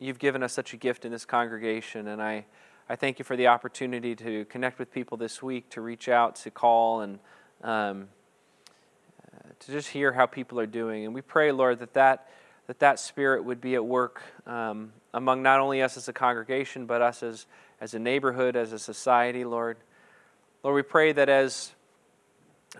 you've 0.00 0.18
given 0.18 0.42
us 0.42 0.52
such 0.52 0.74
a 0.74 0.76
gift 0.76 1.04
in 1.04 1.12
this 1.12 1.24
congregation, 1.24 2.08
and 2.08 2.20
I, 2.20 2.44
I 2.88 2.96
thank 2.96 3.20
you 3.20 3.24
for 3.24 3.36
the 3.36 3.46
opportunity 3.46 4.16
to 4.16 4.46
connect 4.46 4.80
with 4.80 4.90
people 4.90 5.16
this 5.16 5.40
week, 5.40 5.70
to 5.70 5.80
reach 5.80 6.08
out, 6.08 6.34
to 6.34 6.50
call, 6.50 7.02
and 7.02 7.20
um, 7.62 8.08
uh, 9.32 9.50
to 9.60 9.70
just 9.70 9.90
hear 9.90 10.12
how 10.12 10.26
people 10.26 10.58
are 10.58 10.66
doing. 10.66 11.04
And 11.04 11.14
we 11.14 11.22
pray, 11.22 11.52
Lord, 11.52 11.78
that 11.78 11.94
that, 11.94 12.26
that, 12.70 12.78
that 12.78 13.00
spirit 13.00 13.42
would 13.42 13.60
be 13.60 13.74
at 13.74 13.84
work 13.84 14.22
um, 14.46 14.92
among 15.12 15.42
not 15.42 15.58
only 15.58 15.82
us 15.82 15.96
as 15.96 16.06
a 16.06 16.12
congregation, 16.12 16.86
but 16.86 17.02
us 17.02 17.20
as, 17.20 17.46
as 17.80 17.94
a 17.94 17.98
neighborhood, 17.98 18.54
as 18.54 18.72
a 18.72 18.78
society, 18.78 19.44
Lord. 19.44 19.76
Lord, 20.62 20.76
we 20.76 20.82
pray 20.82 21.10
that 21.10 21.28
as, 21.28 21.72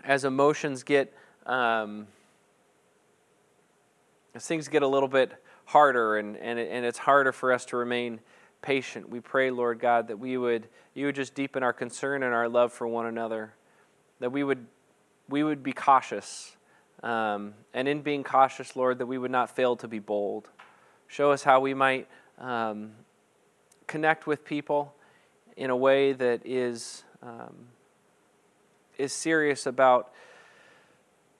as 0.05 0.23
emotions 0.23 0.83
get, 0.83 1.13
um, 1.45 2.07
as 4.33 4.47
things 4.47 4.69
get 4.69 4.81
a 4.81 4.87
little 4.87 5.09
bit 5.09 5.33
harder 5.65 6.15
and, 6.15 6.37
and, 6.37 6.57
it, 6.57 6.69
and 6.71 6.85
it's 6.85 6.99
harder 6.99 7.33
for 7.33 7.51
us 7.51 7.65
to 7.65 7.75
remain 7.75 8.21
patient, 8.61 9.09
we 9.09 9.19
pray, 9.19 9.51
Lord 9.51 9.81
God, 9.81 10.07
that 10.07 10.19
we 10.19 10.37
would, 10.37 10.69
you 10.93 11.07
would 11.07 11.15
just 11.15 11.35
deepen 11.35 11.63
our 11.63 11.73
concern 11.73 12.23
and 12.23 12.33
our 12.33 12.47
love 12.47 12.71
for 12.71 12.87
one 12.87 13.07
another, 13.07 13.51
that 14.21 14.31
we 14.31 14.45
would, 14.45 14.65
we 15.27 15.43
would 15.43 15.63
be 15.63 15.73
cautious. 15.73 16.55
Um, 17.03 17.53
and 17.73 17.87
in 17.87 18.01
being 18.01 18.23
cautious, 18.23 18.75
Lord, 18.75 18.99
that 18.99 19.05
we 19.07 19.17
would 19.17 19.31
not 19.31 19.49
fail 19.49 19.75
to 19.77 19.87
be 19.87 19.99
bold. 19.99 20.49
Show 21.07 21.31
us 21.31 21.43
how 21.43 21.59
we 21.59 21.73
might 21.73 22.07
um, 22.37 22.91
connect 23.87 24.27
with 24.27 24.45
people 24.45 24.93
in 25.57 25.69
a 25.69 25.75
way 25.75 26.13
that 26.13 26.45
is, 26.45 27.03
um, 27.23 27.67
is 28.97 29.11
serious 29.11 29.65
about 29.65 30.13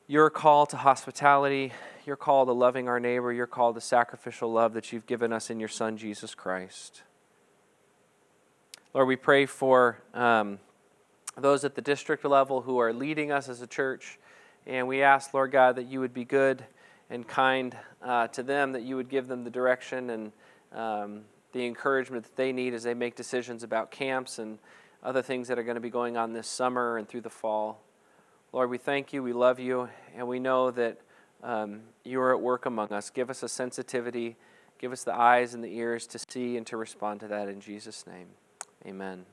your 0.07 0.29
call 0.29 0.65
to 0.65 0.77
hospitality, 0.77 1.71
your 2.05 2.15
call 2.15 2.45
to 2.45 2.51
loving 2.51 2.89
our 2.89 2.99
neighbor, 2.99 3.31
your 3.31 3.47
call 3.47 3.73
to 3.73 3.79
sacrificial 3.79 4.51
love 4.51 4.73
that 4.73 4.91
you've 4.91 5.05
given 5.05 5.31
us 5.31 5.49
in 5.49 5.59
your 5.59 5.69
Son, 5.69 5.95
Jesus 5.95 6.35
Christ. 6.35 7.03
Lord, 8.93 9.07
we 9.07 9.15
pray 9.15 9.45
for 9.45 10.01
um, 10.13 10.59
those 11.37 11.63
at 11.63 11.75
the 11.75 11.81
district 11.81 12.25
level 12.25 12.61
who 12.61 12.77
are 12.79 12.91
leading 12.91 13.31
us 13.31 13.47
as 13.47 13.61
a 13.61 13.67
church. 13.67 14.19
And 14.67 14.87
we 14.87 15.01
ask, 15.01 15.33
Lord 15.33 15.51
God, 15.51 15.75
that 15.75 15.87
you 15.87 15.99
would 15.99 16.13
be 16.13 16.25
good 16.25 16.63
and 17.09 17.27
kind 17.27 17.75
uh, 18.01 18.27
to 18.27 18.43
them, 18.43 18.71
that 18.73 18.83
you 18.83 18.95
would 18.95 19.09
give 19.09 19.27
them 19.27 19.43
the 19.43 19.49
direction 19.49 20.09
and 20.09 20.31
um, 20.73 21.21
the 21.51 21.65
encouragement 21.65 22.23
that 22.23 22.35
they 22.35 22.51
need 22.51 22.73
as 22.73 22.83
they 22.83 22.93
make 22.93 23.15
decisions 23.15 23.63
about 23.63 23.91
camps 23.91 24.39
and 24.39 24.57
other 25.03 25.21
things 25.21 25.47
that 25.47 25.57
are 25.57 25.63
going 25.63 25.75
to 25.75 25.81
be 25.81 25.89
going 25.89 26.15
on 26.15 26.33
this 26.33 26.47
summer 26.47 26.97
and 26.97 27.07
through 27.07 27.21
the 27.21 27.29
fall. 27.29 27.81
Lord, 28.53 28.69
we 28.69 28.77
thank 28.77 29.13
you, 29.13 29.23
we 29.23 29.33
love 29.33 29.59
you, 29.59 29.89
and 30.15 30.27
we 30.27 30.39
know 30.39 30.71
that 30.71 30.99
um, 31.43 31.81
you 32.03 32.21
are 32.21 32.35
at 32.35 32.41
work 32.41 32.65
among 32.65 32.91
us. 32.91 33.09
Give 33.09 33.29
us 33.29 33.43
a 33.43 33.49
sensitivity, 33.49 34.35
give 34.79 34.91
us 34.91 35.03
the 35.03 35.15
eyes 35.15 35.53
and 35.53 35.63
the 35.63 35.75
ears 35.75 36.05
to 36.07 36.19
see 36.29 36.57
and 36.57 36.67
to 36.67 36.77
respond 36.77 37.19
to 37.21 37.27
that 37.27 37.47
in 37.47 37.59
Jesus' 37.59 38.05
name. 38.05 38.27
Amen. 38.85 39.25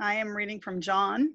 I 0.00 0.14
am 0.16 0.36
reading 0.36 0.60
from 0.60 0.80
John, 0.80 1.34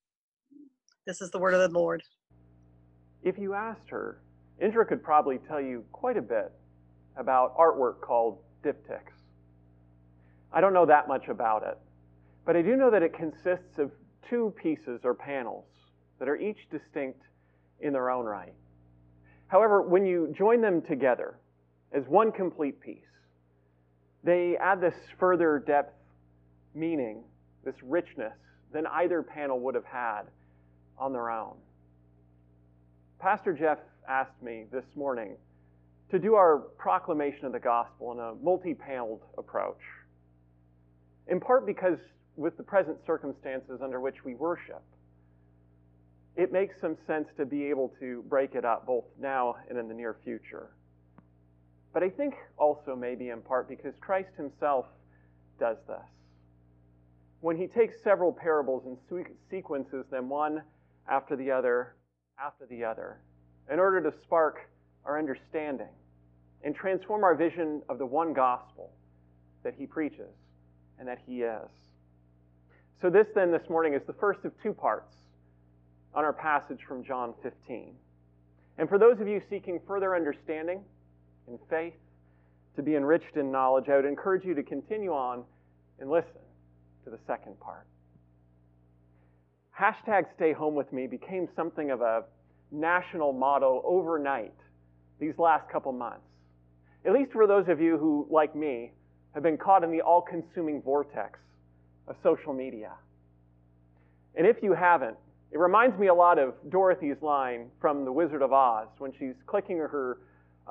This 1.11 1.19
is 1.19 1.31
the 1.31 1.39
word 1.39 1.53
of 1.53 1.59
the 1.59 1.77
Lord. 1.77 2.01
If 3.21 3.37
you 3.37 3.53
asked 3.53 3.89
her, 3.89 4.21
Indra 4.61 4.85
could 4.85 5.03
probably 5.03 5.39
tell 5.39 5.59
you 5.59 5.83
quite 5.91 6.15
a 6.15 6.21
bit 6.21 6.53
about 7.17 7.53
artwork 7.57 7.99
called 7.99 8.37
diptychs. 8.63 9.11
I 10.53 10.61
don't 10.61 10.73
know 10.73 10.85
that 10.85 11.09
much 11.09 11.27
about 11.27 11.63
it, 11.63 11.77
but 12.45 12.55
I 12.55 12.61
do 12.61 12.77
know 12.77 12.89
that 12.89 13.03
it 13.03 13.13
consists 13.13 13.77
of 13.77 13.91
two 14.29 14.53
pieces 14.55 15.01
or 15.03 15.13
panels 15.13 15.65
that 16.17 16.29
are 16.29 16.37
each 16.37 16.69
distinct 16.71 17.19
in 17.81 17.91
their 17.91 18.09
own 18.09 18.23
right. 18.23 18.53
However, 19.47 19.81
when 19.81 20.05
you 20.05 20.33
join 20.37 20.61
them 20.61 20.81
together 20.81 21.37
as 21.91 22.05
one 22.07 22.31
complete 22.31 22.79
piece, 22.79 23.03
they 24.23 24.55
add 24.55 24.79
this 24.79 24.95
further 25.19 25.59
depth, 25.59 25.93
meaning, 26.73 27.25
this 27.65 27.75
richness 27.83 28.37
than 28.71 28.87
either 28.87 29.21
panel 29.21 29.59
would 29.59 29.75
have 29.75 29.83
had 29.83 30.21
on 30.97 31.13
their 31.13 31.29
own. 31.29 31.55
Pastor 33.19 33.53
Jeff 33.53 33.79
asked 34.07 34.41
me 34.41 34.65
this 34.71 34.85
morning 34.95 35.35
to 36.09 36.19
do 36.19 36.35
our 36.35 36.59
proclamation 36.77 37.45
of 37.45 37.53
the 37.53 37.59
gospel 37.59 38.11
in 38.11 38.19
a 38.19 38.33
multi 38.43 38.73
paneled 38.73 39.21
approach, 39.37 39.81
in 41.27 41.39
part 41.39 41.65
because, 41.65 41.99
with 42.35 42.57
the 42.57 42.63
present 42.63 42.97
circumstances 43.05 43.79
under 43.81 43.99
which 43.99 44.25
we 44.25 44.35
worship, 44.35 44.81
it 46.35 46.51
makes 46.51 46.79
some 46.79 46.97
sense 47.07 47.27
to 47.37 47.45
be 47.45 47.65
able 47.65 47.93
to 47.99 48.23
break 48.29 48.55
it 48.55 48.65
up 48.65 48.85
both 48.85 49.05
now 49.19 49.55
and 49.69 49.77
in 49.77 49.87
the 49.87 49.93
near 49.93 50.15
future. 50.23 50.71
But 51.93 52.03
I 52.03 52.09
think 52.09 52.35
also 52.57 52.95
maybe 52.95 53.29
in 53.29 53.41
part 53.41 53.67
because 53.67 53.93
Christ 53.99 54.31
himself 54.37 54.85
does 55.59 55.77
this. 55.87 55.97
When 57.41 57.57
he 57.57 57.67
takes 57.67 58.01
several 58.03 58.31
parables 58.31 58.85
and 58.85 58.97
sequences 59.49 60.05
them 60.09 60.29
one 60.29 60.61
after 61.11 61.35
the 61.35 61.51
other, 61.51 61.93
after 62.39 62.65
the 62.67 62.83
other, 62.83 63.19
in 63.71 63.79
order 63.79 64.01
to 64.01 64.17
spark 64.23 64.69
our 65.05 65.19
understanding 65.19 65.93
and 66.63 66.73
transform 66.73 67.23
our 67.23 67.35
vision 67.35 67.81
of 67.89 67.97
the 67.97 68.05
one 68.05 68.33
gospel 68.33 68.91
that 69.63 69.73
he 69.77 69.85
preaches 69.85 70.33
and 70.97 71.07
that 71.07 71.19
he 71.27 71.41
is. 71.41 71.69
So, 73.01 73.09
this 73.09 73.27
then 73.35 73.51
this 73.51 73.67
morning 73.69 73.93
is 73.93 74.01
the 74.07 74.13
first 74.13 74.45
of 74.45 74.53
two 74.63 74.73
parts 74.73 75.15
on 76.13 76.23
our 76.23 76.33
passage 76.33 76.79
from 76.87 77.03
John 77.03 77.33
15. 77.43 77.93
And 78.77 78.87
for 78.87 78.97
those 78.97 79.19
of 79.19 79.27
you 79.27 79.41
seeking 79.49 79.79
further 79.85 80.15
understanding 80.15 80.81
in 81.47 81.59
faith, 81.69 81.93
to 82.75 82.81
be 82.81 82.95
enriched 82.95 83.35
in 83.35 83.51
knowledge, 83.51 83.89
I 83.89 83.97
would 83.97 84.05
encourage 84.05 84.45
you 84.45 84.53
to 84.53 84.63
continue 84.63 85.11
on 85.11 85.43
and 85.99 86.09
listen 86.09 86.39
to 87.03 87.09
the 87.09 87.19
second 87.27 87.59
part. 87.59 87.85
Hashtag 89.81 90.25
stay 90.35 90.53
home 90.53 90.75
with 90.75 90.93
me 90.93 91.07
became 91.07 91.47
something 91.55 91.89
of 91.89 92.01
a 92.01 92.23
national 92.71 93.33
motto 93.33 93.81
overnight 93.83 94.53
these 95.19 95.33
last 95.39 95.67
couple 95.71 95.91
months. 95.91 96.21
At 97.03 97.13
least 97.13 97.31
for 97.31 97.47
those 97.47 97.67
of 97.67 97.81
you 97.81 97.97
who, 97.97 98.27
like 98.29 98.55
me, 98.55 98.91
have 99.33 99.41
been 99.41 99.57
caught 99.57 99.83
in 99.83 99.91
the 99.91 100.01
all 100.01 100.21
consuming 100.21 100.83
vortex 100.83 101.39
of 102.07 102.15
social 102.21 102.53
media. 102.53 102.91
And 104.35 104.45
if 104.45 104.57
you 104.61 104.73
haven't, 104.73 105.17
it 105.51 105.57
reminds 105.57 105.97
me 105.97 106.07
a 106.07 106.13
lot 106.13 106.37
of 106.37 106.53
Dorothy's 106.69 107.19
line 107.23 107.71
from 107.79 108.05
The 108.05 108.11
Wizard 108.11 108.43
of 108.43 108.53
Oz 108.53 108.87
when 108.99 109.11
she's 109.17 109.33
clicking 109.47 109.77
her 109.77 110.19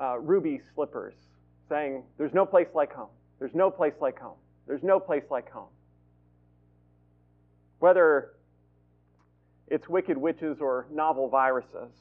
uh, 0.01 0.19
ruby 0.19 0.61
slippers, 0.73 1.15
saying, 1.67 2.03
There's 2.17 2.33
no 2.33 2.45
place 2.45 2.67
like 2.73 2.93
home. 2.93 3.09
There's 3.39 3.53
no 3.53 3.69
place 3.69 3.93
like 3.99 4.17
home. 4.17 4.37
There's 4.67 4.83
no 4.83 5.01
place 5.01 5.23
like 5.29 5.51
home. 5.51 5.67
Whether 7.79 8.31
it's 9.71 9.87
wicked 9.87 10.17
witches 10.17 10.57
or 10.59 10.85
novel 10.91 11.29
viruses, 11.29 11.91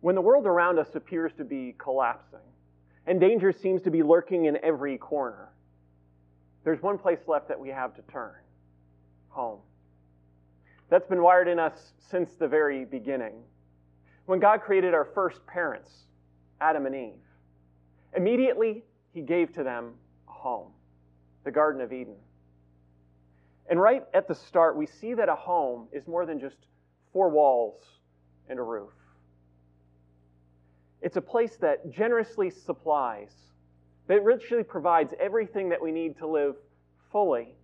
when 0.00 0.16
the 0.16 0.20
world 0.20 0.44
around 0.44 0.78
us 0.78 0.88
appears 0.94 1.32
to 1.38 1.44
be 1.44 1.74
collapsing 1.78 2.40
and 3.06 3.20
danger 3.20 3.52
seems 3.52 3.80
to 3.82 3.90
be 3.90 4.02
lurking 4.02 4.46
in 4.46 4.58
every 4.62 4.98
corner, 4.98 5.50
there's 6.64 6.82
one 6.82 6.98
place 6.98 7.20
left 7.28 7.48
that 7.48 7.60
we 7.60 7.68
have 7.68 7.94
to 7.94 8.02
turn 8.10 8.32
home. 9.28 9.60
That's 10.90 11.06
been 11.06 11.22
wired 11.22 11.46
in 11.48 11.60
us 11.60 11.92
since 12.10 12.34
the 12.34 12.48
very 12.48 12.84
beginning. 12.84 13.34
When 14.26 14.40
God 14.40 14.60
created 14.62 14.94
our 14.94 15.04
first 15.14 15.46
parents, 15.46 15.90
Adam 16.60 16.86
and 16.86 16.94
Eve, 16.94 17.12
immediately 18.16 18.82
he 19.12 19.20
gave 19.20 19.52
to 19.54 19.62
them 19.62 19.92
a 20.28 20.32
home, 20.32 20.72
the 21.44 21.50
Garden 21.52 21.80
of 21.80 21.92
Eden. 21.92 22.16
And 23.68 23.80
right 23.80 24.04
at 24.12 24.28
the 24.28 24.34
start, 24.34 24.76
we 24.76 24.86
see 24.86 25.14
that 25.14 25.28
a 25.28 25.34
home 25.34 25.88
is 25.92 26.06
more 26.06 26.26
than 26.26 26.38
just 26.38 26.56
four 27.12 27.30
walls 27.30 27.82
and 28.48 28.58
a 28.58 28.62
roof. 28.62 28.92
It's 31.00 31.16
a 31.16 31.22
place 31.22 31.56
that 31.60 31.90
generously 31.90 32.50
supplies, 32.50 33.32
that 34.06 34.22
richly 34.22 34.62
provides 34.62 35.14
everything 35.20 35.68
that 35.70 35.82
we 35.82 35.92
need 35.92 36.16
to 36.18 36.26
live 36.26 36.56
fully 37.10 37.54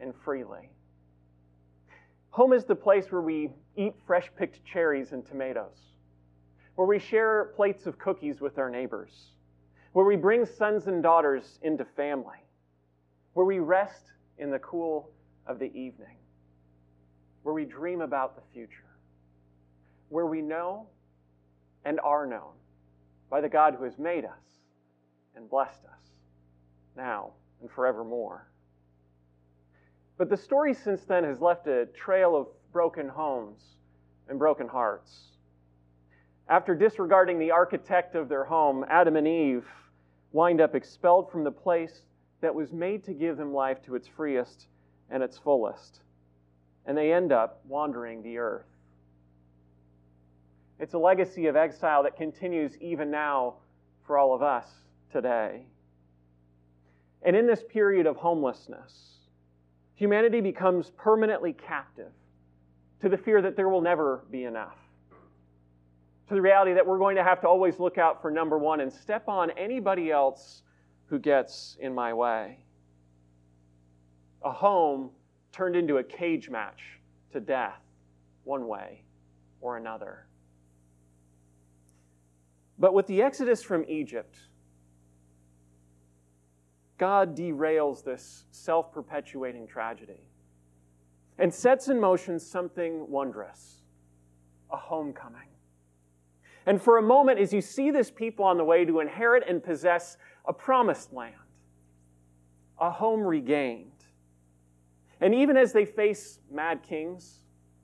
and 0.00 0.14
freely. 0.24 0.70
Home 2.30 2.52
is 2.52 2.64
the 2.64 2.74
place 2.74 3.10
where 3.10 3.22
we 3.22 3.50
eat 3.76 3.94
fresh 4.06 4.30
picked 4.38 4.64
cherries 4.64 5.12
and 5.12 5.26
tomatoes, 5.26 5.78
where 6.74 6.86
we 6.86 6.98
share 6.98 7.52
plates 7.56 7.86
of 7.86 7.98
cookies 7.98 8.40
with 8.40 8.58
our 8.58 8.68
neighbors, 8.68 9.32
where 9.92 10.04
we 10.04 10.16
bring 10.16 10.44
sons 10.44 10.86
and 10.86 11.02
daughters 11.02 11.58
into 11.62 11.84
family, 11.96 12.44
where 13.32 13.46
we 13.46 13.58
rest 13.58 14.12
in 14.38 14.50
the 14.50 14.58
cool 14.58 15.10
of 15.46 15.58
the 15.58 15.66
evening, 15.66 16.16
where 17.42 17.54
we 17.54 17.64
dream 17.64 18.00
about 18.00 18.34
the 18.34 18.42
future, 18.52 18.96
where 20.08 20.26
we 20.26 20.42
know 20.42 20.86
and 21.84 22.00
are 22.00 22.26
known 22.26 22.52
by 23.30 23.40
the 23.40 23.48
God 23.48 23.74
who 23.74 23.84
has 23.84 23.98
made 23.98 24.24
us 24.24 24.60
and 25.34 25.48
blessed 25.48 25.84
us 25.84 26.10
now 26.96 27.30
and 27.60 27.70
forevermore. 27.70 28.48
But 30.18 30.30
the 30.30 30.36
story 30.36 30.74
since 30.74 31.04
then 31.04 31.24
has 31.24 31.40
left 31.40 31.66
a 31.66 31.86
trail 31.86 32.34
of 32.34 32.48
broken 32.72 33.08
homes 33.08 33.62
and 34.28 34.38
broken 34.38 34.66
hearts. 34.66 35.36
After 36.48 36.74
disregarding 36.74 37.38
the 37.38 37.50
architect 37.50 38.14
of 38.14 38.28
their 38.28 38.44
home, 38.44 38.84
Adam 38.88 39.16
and 39.16 39.26
Eve 39.26 39.66
wind 40.32 40.60
up 40.60 40.74
expelled 40.74 41.30
from 41.30 41.44
the 41.44 41.50
place 41.50 42.02
that 42.40 42.54
was 42.54 42.72
made 42.72 43.04
to 43.04 43.12
give 43.12 43.36
them 43.36 43.52
life 43.52 43.82
to 43.82 43.94
its 43.94 44.08
freest 44.08 44.68
and 45.10 45.22
its 45.22 45.38
fullest. 45.38 46.00
And 46.86 46.96
they 46.96 47.12
end 47.12 47.32
up 47.32 47.60
wandering 47.66 48.22
the 48.22 48.38
earth. 48.38 48.66
It's 50.78 50.94
a 50.94 50.98
legacy 50.98 51.46
of 51.46 51.56
exile 51.56 52.02
that 52.02 52.16
continues 52.16 52.76
even 52.80 53.10
now 53.10 53.54
for 54.06 54.18
all 54.18 54.34
of 54.34 54.42
us 54.42 54.66
today. 55.10 55.66
And 57.22 57.34
in 57.34 57.46
this 57.46 57.64
period 57.68 58.06
of 58.06 58.16
homelessness, 58.16 59.16
humanity 59.94 60.40
becomes 60.40 60.90
permanently 60.96 61.54
captive 61.54 62.12
to 63.00 63.08
the 63.08 63.16
fear 63.16 63.42
that 63.42 63.56
there 63.56 63.68
will 63.68 63.80
never 63.80 64.24
be 64.30 64.44
enough, 64.44 64.76
to 66.28 66.34
the 66.34 66.42
reality 66.42 66.74
that 66.74 66.86
we're 66.86 66.98
going 66.98 67.16
to 67.16 67.24
have 67.24 67.40
to 67.40 67.48
always 67.48 67.78
look 67.78 67.98
out 67.98 68.20
for 68.22 68.30
number 68.30 68.58
one 68.58 68.80
and 68.80 68.92
step 68.92 69.28
on 69.28 69.50
anybody 69.52 70.10
else 70.10 70.62
who 71.06 71.18
gets 71.18 71.76
in 71.80 71.94
my 71.94 72.12
way. 72.12 72.58
A 74.44 74.52
home 74.52 75.10
turned 75.52 75.76
into 75.76 75.98
a 75.98 76.04
cage 76.04 76.50
match 76.50 77.00
to 77.32 77.40
death, 77.40 77.80
one 78.44 78.68
way 78.68 79.02
or 79.60 79.76
another. 79.76 80.26
But 82.78 82.94
with 82.94 83.06
the 83.06 83.22
exodus 83.22 83.62
from 83.62 83.84
Egypt, 83.88 84.36
God 86.98 87.36
derails 87.36 88.04
this 88.04 88.44
self 88.50 88.92
perpetuating 88.92 89.66
tragedy 89.66 90.28
and 91.38 91.52
sets 91.52 91.88
in 91.88 92.00
motion 92.00 92.38
something 92.38 93.10
wondrous 93.10 93.82
a 94.70 94.76
homecoming. 94.76 95.48
And 96.66 96.82
for 96.82 96.98
a 96.98 97.02
moment, 97.02 97.38
as 97.38 97.52
you 97.52 97.60
see 97.60 97.90
this 97.90 98.10
people 98.10 98.44
on 98.44 98.56
the 98.56 98.64
way 98.64 98.84
to 98.84 99.00
inherit 99.00 99.44
and 99.48 99.62
possess 99.62 100.16
a 100.46 100.52
promised 100.52 101.12
land, 101.12 101.34
a 102.80 102.90
home 102.90 103.20
regained, 103.20 103.95
and 105.20 105.34
even 105.34 105.56
as 105.56 105.72
they 105.72 105.84
face 105.84 106.38
mad 106.50 106.82
kings, 106.82 107.40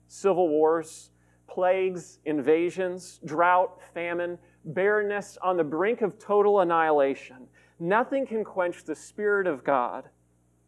civil 0.07 0.49
wars, 0.49 1.09
plagues, 1.47 2.19
invasions, 2.25 3.19
drought, 3.25 3.79
famine, 3.93 4.37
barrenness 4.65 5.37
on 5.41 5.57
the 5.57 5.63
brink 5.63 6.01
of 6.01 6.19
total 6.19 6.59
annihilation, 6.59 7.47
nothing 7.79 8.25
can 8.25 8.43
quench 8.43 8.83
the 8.83 8.95
Spirit 8.95 9.47
of 9.47 9.63
God 9.63 10.05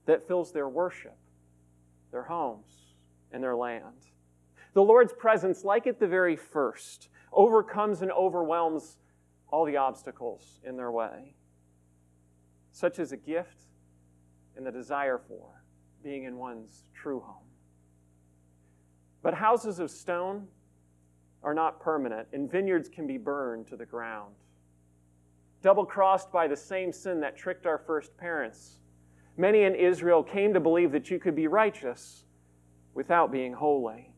that 0.06 0.28
fills 0.28 0.52
their 0.52 0.68
worship, 0.70 1.18
their 2.12 2.24
homes, 2.24 2.96
and 3.32 3.44
their 3.44 3.56
land. 3.56 4.10
The 4.74 4.84
Lord's 4.84 5.14
presence, 5.14 5.64
like 5.64 5.88
at 5.88 6.00
the 6.00 6.08
very 6.08 6.36
first, 6.36 7.10
overcomes 7.32 8.02
and 8.02 8.12
overwhelms 8.12 8.98
all 9.50 9.66
the 9.66 9.78
obstacles 9.78 10.60
in 10.64 10.76
their 10.78 10.92
way, 10.92 11.36
such 12.72 13.00
as 13.00 13.12
a 13.12 13.18
gift 13.18 13.66
and 14.58 14.66
the 14.66 14.72
desire 14.72 15.18
for 15.18 15.65
being 16.06 16.26
in 16.26 16.38
one's 16.38 16.84
true 16.94 17.20
home. 17.20 17.44
But 19.24 19.34
houses 19.34 19.80
of 19.80 19.90
stone 19.90 20.48
are 21.42 21.56
not 21.56 21.82
permanent, 21.82 22.28
and 22.32 22.50
vineyards 22.50 22.88
can 22.88 23.08
be 23.08 23.18
burned 23.18 23.66
to 23.68 23.76
the 23.76 23.88
ground. 23.88 24.36
Double 25.64 25.84
crossed 25.84 26.32
by 26.32 26.48
the 26.48 26.56
same 26.56 26.94
sin 26.94 27.20
that 27.22 27.36
tricked 27.36 27.66
our 27.66 27.80
first 27.80 28.16
parents, 28.18 28.82
many 29.36 29.64
in 29.64 29.74
Israel 29.74 30.22
came 30.22 30.54
to 30.54 30.60
believe 30.60 30.92
that 30.92 31.10
you 31.10 31.18
could 31.18 31.36
be 31.36 31.48
righteous 31.48 32.24
without 32.94 33.32
being 33.32 33.52
holy. 33.52 34.14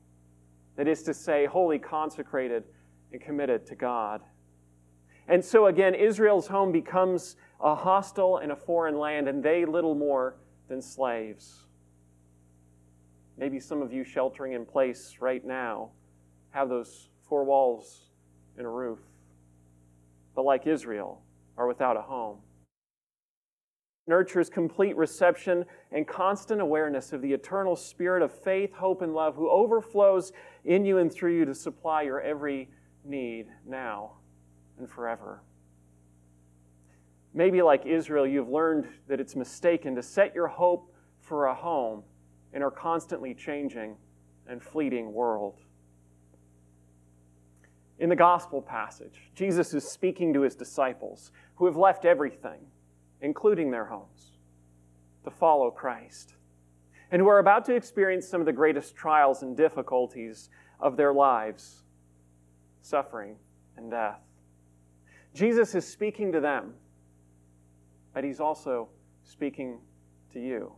That 0.76 0.90
is 0.90 1.04
to 1.04 1.14
say, 1.14 1.46
wholly 1.46 1.80
consecrated 1.80 2.66
and 3.14 3.22
committed 3.22 3.66
to 3.68 3.76
God. 3.76 4.22
And 5.30 5.44
so 5.44 5.68
again, 5.68 5.96
Israel's 5.96 6.48
home 6.48 6.74
becomes 6.74 7.38
a 7.62 7.76
hostile 7.76 8.38
and 8.38 8.52
a 8.52 8.58
foreign 8.58 8.98
land, 8.98 9.30
and 9.30 9.42
they 9.42 9.64
little 9.64 9.96
more 9.96 10.36
than 10.68 10.82
slaves. 10.82 11.67
Maybe 13.38 13.60
some 13.60 13.82
of 13.82 13.94
you 13.94 14.04
sheltering 14.04 14.54
in 14.54 14.66
place 14.66 15.18
right 15.20 15.46
now 15.46 15.92
have 16.50 16.70
those 16.70 17.10
four 17.28 17.44
walls 17.44 18.10
and 18.58 18.66
a 18.66 18.70
roof, 18.70 19.00
but 20.36 20.44
like 20.44 20.66
Israel, 20.66 21.22
are 21.58 21.68
without 21.68 21.98
a 21.98 22.02
home. 22.02 22.38
Nurtures 24.08 24.50
complete 24.50 24.96
reception 24.96 25.66
and 25.92 26.08
constant 26.08 26.62
awareness 26.62 27.12
of 27.12 27.22
the 27.22 27.34
eternal 27.34 27.76
spirit 27.76 28.24
of 28.24 28.32
faith, 28.32 28.74
hope, 28.74 29.02
and 29.02 29.14
love 29.14 29.36
who 29.36 29.50
overflows 29.50 30.32
in 30.64 30.86
you 30.86 30.98
and 30.98 31.12
through 31.12 31.38
you 31.38 31.46
to 31.46 31.54
supply 31.54 32.04
your 32.04 32.22
every 32.22 32.70
need 33.04 33.48
now 33.68 34.14
and 34.80 34.90
forever. 34.90 35.42
Maybe, 37.34 37.62
like 37.62 37.86
Israel, 37.86 38.26
you've 38.26 38.50
learned 38.50 38.88
that 39.08 39.20
it's 39.20 39.36
mistaken 39.36 39.94
to 39.96 40.02
set 40.02 40.34
your 40.34 40.48
hope 40.48 40.94
for 41.20 41.48
a 41.48 41.54
home 41.54 42.04
in 42.58 42.64
our 42.64 42.72
constantly 42.72 43.36
changing 43.36 43.96
and 44.48 44.64
fleeting 44.64 45.14
world. 45.14 45.60
In 48.00 48.10
the 48.10 48.16
gospel 48.16 48.64
passage, 48.64 49.30
Jesus 49.36 49.76
is 49.76 49.88
speaking 49.88 50.34
to 50.34 50.42
his 50.42 50.56
disciples 50.56 51.32
who 51.58 51.68
have 51.68 51.78
left 51.78 52.04
everything, 52.04 52.62
including 53.22 53.70
their 53.70 53.86
homes, 53.86 54.32
to 55.24 55.30
follow 55.30 55.70
Christ, 55.70 56.34
and 57.12 57.22
who 57.22 57.28
are 57.28 57.38
about 57.38 57.64
to 57.66 57.76
experience 57.76 58.28
some 58.28 58.42
of 58.42 58.48
the 58.48 58.54
greatest 58.54 58.96
trials 58.96 59.44
and 59.44 59.56
difficulties 59.56 60.50
of 60.80 60.98
their 60.98 61.14
lives 61.14 61.84
suffering 62.82 63.36
and 63.78 63.92
death. 63.92 64.22
Jesus 65.36 65.76
is 65.76 65.86
speaking 65.86 66.32
to 66.32 66.40
them, 66.40 66.74
but 68.16 68.24
he's 68.24 68.40
also 68.40 68.90
speaking 69.24 69.78
to 70.34 70.40
you, 70.40 70.72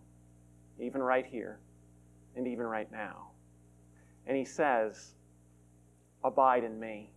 even 0.78 1.02
right 1.02 1.26
here 1.26 1.62
and 2.36 2.48
even 2.48 2.66
right 2.66 2.92
now. 2.92 3.32
And 4.28 4.38
he 4.38 4.46
says, 4.46 5.16
Abide 6.24 6.64
in 6.64 6.80
me. 6.80 7.12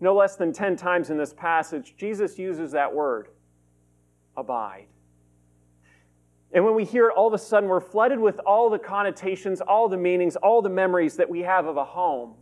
No 0.00 0.14
less 0.14 0.36
than 0.36 0.52
10 0.52 0.76
times 0.76 1.10
in 1.10 1.18
this 1.18 1.34
passage, 1.34 1.94
Jesus 1.96 2.38
uses 2.38 2.72
that 2.72 2.92
word, 2.92 3.28
abide. 4.36 4.86
And 6.52 6.64
when 6.64 6.74
we 6.74 6.84
hear 6.84 7.08
it, 7.08 7.14
all 7.16 7.28
of 7.28 7.34
a 7.34 7.38
sudden 7.38 7.68
we're 7.68 7.80
flooded 7.80 8.18
with 8.18 8.38
all 8.40 8.70
the 8.70 8.78
connotations, 8.78 9.60
all 9.60 9.88
the 9.88 9.96
meanings, 9.96 10.36
all 10.36 10.62
the 10.62 10.70
memories 10.70 11.16
that 11.16 11.28
we 11.28 11.40
have 11.40 11.66
of 11.66 11.76
a 11.76 11.84
home, 11.84 12.34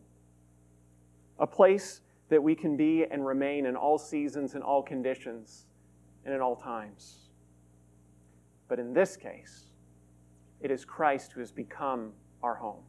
a 1.38 1.46
place 1.46 2.00
that 2.28 2.42
we 2.42 2.54
can 2.54 2.76
be 2.76 3.04
and 3.04 3.26
remain 3.26 3.66
in 3.66 3.76
all 3.76 3.98
seasons, 3.98 4.54
in 4.54 4.62
all 4.62 4.82
conditions, 4.82 5.66
and 6.24 6.34
in 6.34 6.40
all 6.40 6.56
times. 6.56 7.28
But 8.68 8.78
in 8.78 8.92
this 8.92 9.16
case, 9.16 9.67
it 10.60 10.70
is 10.70 10.84
Christ 10.84 11.32
who 11.32 11.40
has 11.40 11.50
become 11.52 12.12
our 12.42 12.54
home. 12.54 12.82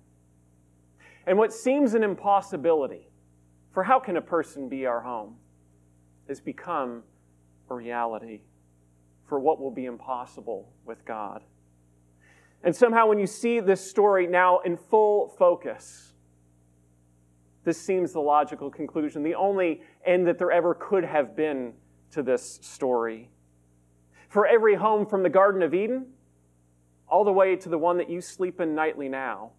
And 1.25 1.37
what 1.37 1.53
seems 1.53 1.93
an 1.93 2.03
impossibility, 2.03 3.09
for 3.71 3.83
how 3.83 3.99
can 3.99 4.17
a 4.17 4.21
person 4.21 4.69
be 4.69 4.85
our 4.85 5.01
home, 5.01 5.35
has 6.27 6.39
become 6.39 7.03
a 7.69 7.75
reality 7.75 8.41
for 9.27 9.39
what 9.39 9.59
will 9.59 9.71
be 9.71 9.85
impossible 9.85 10.71
with 10.85 11.05
God. 11.05 11.43
And 12.63 12.75
somehow, 12.75 13.07
when 13.07 13.19
you 13.19 13.27
see 13.27 13.59
this 13.59 13.87
story 13.87 14.27
now 14.27 14.59
in 14.59 14.75
full 14.75 15.29
focus, 15.37 16.13
this 17.63 17.79
seems 17.79 18.11
the 18.11 18.19
logical 18.19 18.69
conclusion, 18.69 19.21
the 19.21 19.35
only 19.35 19.81
end 20.05 20.27
that 20.27 20.37
there 20.37 20.51
ever 20.51 20.73
could 20.73 21.05
have 21.05 21.35
been 21.35 21.73
to 22.11 22.23
this 22.23 22.59
story. 22.61 23.29
For 24.27 24.47
every 24.47 24.75
home 24.75 25.05
from 25.05 25.23
the 25.23 25.29
Garden 25.29 25.61
of 25.61 25.73
Eden 25.73 26.07
all 27.09 27.23
the 27.23 27.31
way 27.31 27.55
to 27.55 27.69
the 27.69 27.77
one 27.77 27.97
that 27.97 28.09
you 28.09 28.21
sleep 28.21 28.59
in 28.59 28.75
nightly 28.75 29.09
now 29.09 29.51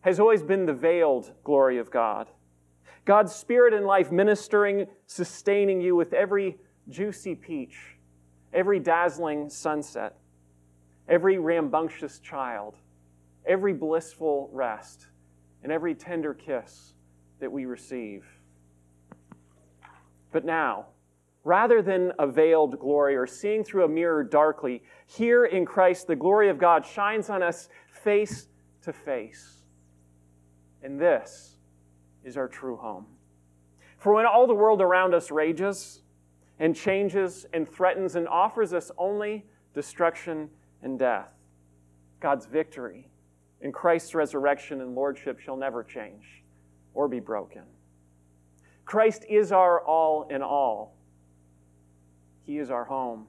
has 0.00 0.18
always 0.18 0.42
been 0.42 0.66
the 0.66 0.72
veiled 0.72 1.32
glory 1.44 1.78
of 1.78 1.90
God. 1.90 2.28
God's 3.04 3.34
Spirit 3.34 3.74
and 3.74 3.86
life 3.86 4.12
ministering, 4.12 4.86
sustaining 5.06 5.80
you 5.80 5.96
with 5.96 6.12
every 6.12 6.58
juicy 6.88 7.34
peach, 7.34 7.96
every 8.52 8.78
dazzling 8.78 9.48
sunset, 9.48 10.16
every 11.08 11.38
rambunctious 11.38 12.18
child, 12.20 12.76
every 13.46 13.72
blissful 13.72 14.48
rest, 14.52 15.06
and 15.62 15.72
every 15.72 15.94
tender 15.94 16.34
kiss 16.34 16.94
that 17.40 17.50
we 17.50 17.64
receive. 17.64 18.24
But 20.32 20.44
now, 20.44 20.86
rather 21.44 21.82
than 21.82 22.12
a 22.18 22.26
veiled 22.26 22.78
glory 22.78 23.16
or 23.16 23.26
seeing 23.26 23.64
through 23.64 23.84
a 23.84 23.88
mirror 23.88 24.22
darkly, 24.22 24.82
here 25.06 25.44
in 25.44 25.66
Christ, 25.66 26.06
the 26.06 26.16
glory 26.16 26.48
of 26.48 26.58
God 26.58 26.86
shines 26.86 27.30
on 27.30 27.42
us 27.42 27.68
face 27.88 28.48
to 28.82 28.92
face. 28.92 29.64
And 30.82 31.00
this 31.00 31.56
is 32.24 32.36
our 32.36 32.48
true 32.48 32.76
home. 32.76 33.06
For 33.98 34.14
when 34.14 34.26
all 34.26 34.46
the 34.46 34.54
world 34.54 34.80
around 34.80 35.14
us 35.14 35.30
rages 35.30 36.02
and 36.58 36.74
changes 36.74 37.46
and 37.52 37.68
threatens 37.68 38.16
and 38.16 38.28
offers 38.28 38.72
us 38.72 38.90
only 38.98 39.44
destruction 39.74 40.48
and 40.82 40.98
death, 40.98 41.32
God's 42.20 42.46
victory 42.46 43.08
in 43.60 43.72
Christ's 43.72 44.14
resurrection 44.14 44.80
and 44.80 44.94
lordship 44.94 45.38
shall 45.38 45.56
never 45.56 45.82
change 45.84 46.42
or 46.94 47.08
be 47.08 47.20
broken. 47.20 47.62
Christ 48.84 49.24
is 49.28 49.52
our 49.52 49.80
all 49.80 50.26
in 50.30 50.42
all. 50.42 50.96
He 52.44 52.58
is 52.58 52.70
our 52.70 52.84
home. 52.84 53.26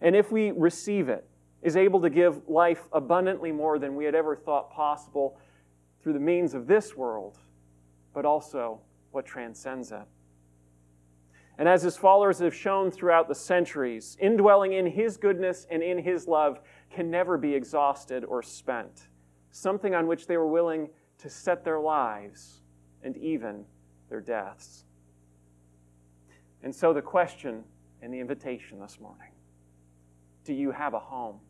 And 0.00 0.14
if 0.14 0.30
we 0.30 0.50
receive 0.50 1.08
it, 1.08 1.26
is 1.62 1.76
able 1.76 2.00
to 2.02 2.10
give 2.10 2.46
life 2.46 2.86
abundantly 2.92 3.50
more 3.50 3.78
than 3.78 3.96
we 3.96 4.04
had 4.04 4.14
ever 4.14 4.36
thought 4.36 4.70
possible 4.70 5.38
through 6.02 6.12
the 6.12 6.20
means 6.20 6.52
of 6.52 6.66
this 6.66 6.94
world, 6.94 7.38
but 8.12 8.26
also 8.26 8.80
what 9.12 9.24
transcends 9.24 9.90
it. 9.90 10.06
And 11.56 11.68
as 11.68 11.82
his 11.82 11.96
followers 11.96 12.40
have 12.40 12.54
shown 12.54 12.90
throughout 12.90 13.28
the 13.28 13.34
centuries, 13.34 14.16
indwelling 14.20 14.74
in 14.74 14.86
his 14.86 15.16
goodness 15.16 15.66
and 15.70 15.82
in 15.82 15.98
his 15.98 16.28
love 16.28 16.60
can 16.90 17.10
never 17.10 17.38
be 17.38 17.54
exhausted 17.54 18.24
or 18.24 18.42
spent, 18.42 19.08
something 19.50 19.94
on 19.94 20.06
which 20.06 20.26
they 20.26 20.36
were 20.36 20.48
willing 20.48 20.90
to 21.18 21.30
set 21.30 21.64
their 21.64 21.80
lives 21.80 22.60
and 23.02 23.16
even 23.16 23.64
their 24.10 24.20
deaths. 24.20 24.84
And 26.62 26.74
so 26.74 26.92
the 26.92 27.02
question 27.02 27.64
and 28.04 28.12
the 28.12 28.20
invitation 28.20 28.78
this 28.78 29.00
morning 29.00 29.30
do 30.44 30.52
you 30.52 30.70
have 30.70 30.92
a 30.92 31.00
home? 31.00 31.40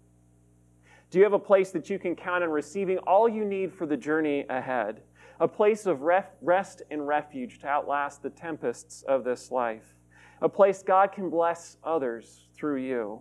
Do 1.10 1.18
you 1.18 1.24
have 1.24 1.32
a 1.32 1.38
place 1.38 1.72
that 1.72 1.90
you 1.90 1.98
can 1.98 2.14
count 2.14 2.44
on 2.44 2.50
receiving 2.50 2.98
all 2.98 3.28
you 3.28 3.44
need 3.44 3.72
for 3.72 3.86
the 3.86 3.96
journey 3.96 4.46
ahead? 4.48 5.02
A 5.40 5.48
place 5.48 5.84
of 5.84 6.02
rest 6.02 6.82
and 6.92 7.04
refuge 7.04 7.58
to 7.58 7.66
outlast 7.66 8.22
the 8.22 8.30
tempests 8.30 9.02
of 9.02 9.24
this 9.24 9.50
life. 9.50 9.96
A 10.42 10.48
place 10.48 10.80
God 10.80 11.10
can 11.10 11.28
bless 11.28 11.76
others 11.82 12.46
through 12.54 12.82
you. 12.82 13.20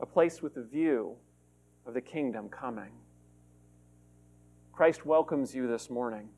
A 0.00 0.06
place 0.06 0.40
with 0.40 0.56
a 0.56 0.62
view 0.62 1.16
of 1.84 1.92
the 1.92 2.00
kingdom 2.00 2.48
coming. 2.48 2.92
Christ 4.72 5.04
welcomes 5.04 5.54
you 5.54 5.68
this 5.68 5.90
morning. 5.90 6.30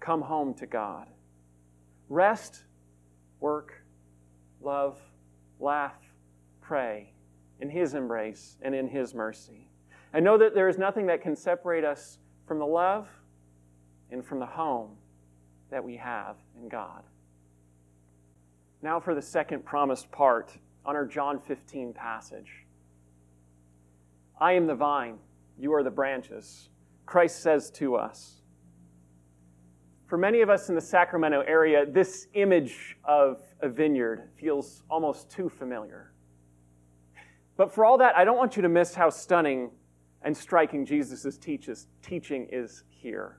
Come 0.00 0.22
home 0.22 0.54
to 0.54 0.66
God. 0.66 1.08
Rest, 2.08 2.64
work, 3.38 3.69
laugh, 5.60 5.98
pray 6.60 7.12
in 7.60 7.68
His 7.70 7.94
embrace 7.94 8.56
and 8.62 8.74
in 8.74 8.88
His 8.88 9.14
mercy. 9.14 9.68
And 10.12 10.24
know 10.24 10.38
that 10.38 10.54
there 10.54 10.68
is 10.68 10.78
nothing 10.78 11.06
that 11.06 11.22
can 11.22 11.36
separate 11.36 11.84
us 11.84 12.18
from 12.46 12.58
the 12.58 12.66
love 12.66 13.08
and 14.10 14.24
from 14.24 14.40
the 14.40 14.46
home 14.46 14.96
that 15.70 15.84
we 15.84 15.96
have 15.96 16.36
in 16.60 16.68
God. 16.68 17.02
Now, 18.82 18.98
for 18.98 19.14
the 19.14 19.22
second 19.22 19.64
promised 19.64 20.10
part 20.10 20.52
on 20.84 20.96
our 20.96 21.04
John 21.04 21.38
15 21.38 21.92
passage. 21.92 22.64
I 24.40 24.52
am 24.52 24.66
the 24.66 24.74
vine, 24.74 25.18
you 25.58 25.74
are 25.74 25.82
the 25.82 25.90
branches. 25.90 26.70
Christ 27.04 27.42
says 27.42 27.70
to 27.72 27.96
us. 27.96 28.39
For 30.10 30.18
many 30.18 30.40
of 30.40 30.50
us 30.50 30.68
in 30.68 30.74
the 30.74 30.80
Sacramento 30.80 31.44
area, 31.46 31.86
this 31.86 32.26
image 32.34 32.96
of 33.04 33.42
a 33.60 33.68
vineyard 33.68 34.28
feels 34.34 34.82
almost 34.90 35.30
too 35.30 35.48
familiar. 35.48 36.10
But 37.56 37.72
for 37.72 37.84
all 37.84 37.96
that, 37.98 38.16
I 38.16 38.24
don't 38.24 38.36
want 38.36 38.56
you 38.56 38.62
to 38.62 38.68
miss 38.68 38.92
how 38.92 39.08
stunning 39.10 39.70
and 40.22 40.36
striking 40.36 40.84
Jesus' 40.84 41.38
teaching 41.38 42.48
is 42.50 42.82
here. 42.88 43.38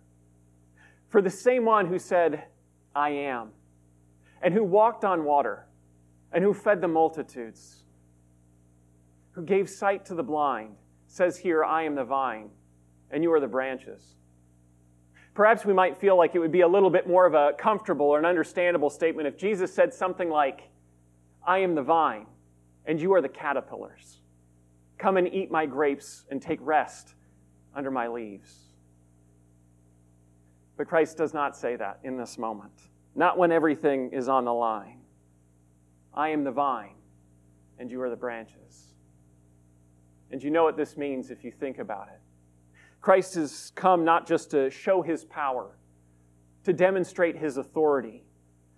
For 1.10 1.22
the 1.22 1.30
same 1.30 1.66
one 1.66 1.88
who 1.88 2.00
said, 2.00 2.46
I 2.96 3.10
am, 3.10 3.50
and 4.42 4.54
who 4.54 4.64
walked 4.64 5.04
on 5.04 5.26
water, 5.26 5.68
and 6.32 6.42
who 6.42 6.54
fed 6.54 6.80
the 6.80 6.88
multitudes, 6.88 7.84
who 9.34 9.44
gave 9.44 9.70
sight 9.70 10.06
to 10.06 10.16
the 10.16 10.24
blind, 10.24 10.78
says 11.08 11.38
here, 11.38 11.66
I 11.66 11.84
am 11.84 11.96
the 11.96 12.06
vine, 12.06 12.50
and 13.12 13.24
you 13.24 13.34
are 13.34 13.42
the 13.42 13.48
branches. 13.48 14.16
Perhaps 15.34 15.65
we 15.65 15.74
might 15.74 15.98
feel 15.98 16.17
like 16.17 16.36
it 16.36 16.39
would 16.39 16.52
be 16.52 16.62
a 16.62 16.67
little 16.67 16.89
bit 16.89 17.08
more 17.08 17.26
of 17.26 17.34
a 17.34 17.54
comfortable 17.58 18.08
or 18.08 18.20
an 18.20 18.26
understandable 18.26 18.89
statement 18.89 19.28
if 19.28 19.38
Jesus 19.38 19.74
said 19.74 19.94
something 19.94 20.30
like, 20.30 20.70
I 21.46 21.60
am 21.60 21.74
the 21.74 21.82
vine, 21.82 22.26
and 22.86 23.00
you 23.00 23.13
are 23.13 23.22
the 23.22 23.30
caterpillars. 23.30 24.17
Come 24.98 25.17
and 25.17 25.34
eat 25.34 25.50
my 25.50 25.65
grapes 25.65 26.26
and 26.30 26.41
take 26.41 26.60
rest 26.62 27.15
under 27.74 27.89
my 27.89 28.08
leaves. 28.08 28.54
But 30.78 30.88
Christ 30.88 31.17
does 31.17 31.34
not 31.34 31.56
say 31.56 31.76
that 31.76 32.00
in 32.04 32.17
this 32.17 32.38
moment, 32.38 32.74
not 33.15 33.38
when 33.38 33.52
everything 33.52 34.12
is 34.12 34.28
on 34.28 34.46
the 34.46 34.54
line. 34.54 35.00
I 36.13 36.30
am 36.30 36.44
the 36.44 36.52
vine, 36.52 36.96
and 37.80 37.89
you 37.89 38.02
are 38.02 38.10
the 38.10 38.15
branches. 38.15 38.94
And 40.32 40.44
you 40.44 40.50
know 40.50 40.63
what 40.63 40.78
this 40.78 40.98
means 40.98 41.32
if 41.32 41.44
you 41.44 41.52
think 41.52 41.80
about 41.80 42.08
it. 42.08 42.21
Christ 43.02 43.34
has 43.34 43.72
come 43.74 44.06
not 44.06 44.28
just 44.28 44.52
to 44.52 44.70
show 44.70 45.02
his 45.02 45.26
power, 45.26 45.78
to 46.64 46.72
demonstrate 46.72 47.36
his 47.36 47.58
authority, 47.58 48.24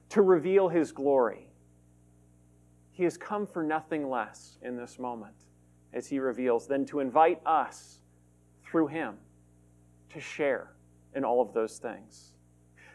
to 0.10 0.22
reveal 0.22 0.70
his 0.70 0.94
glory. 0.94 1.50
He 2.92 3.04
has 3.04 3.18
come 3.18 3.46
for 3.46 3.64
nothing 3.64 4.10
less 4.10 4.58
in 4.62 4.78
this 4.78 4.98
moment, 4.98 5.36
as 5.92 6.08
he 6.08 6.20
reveals, 6.20 6.68
than 6.68 6.86
to 6.86 7.02
invite 7.02 7.42
us 7.46 8.00
through 8.64 8.88
him 8.88 9.18
to 10.10 10.22
share 10.22 10.72
in 11.16 11.26
all 11.26 11.42
of 11.42 11.54
those 11.54 11.78
things. 11.78 12.34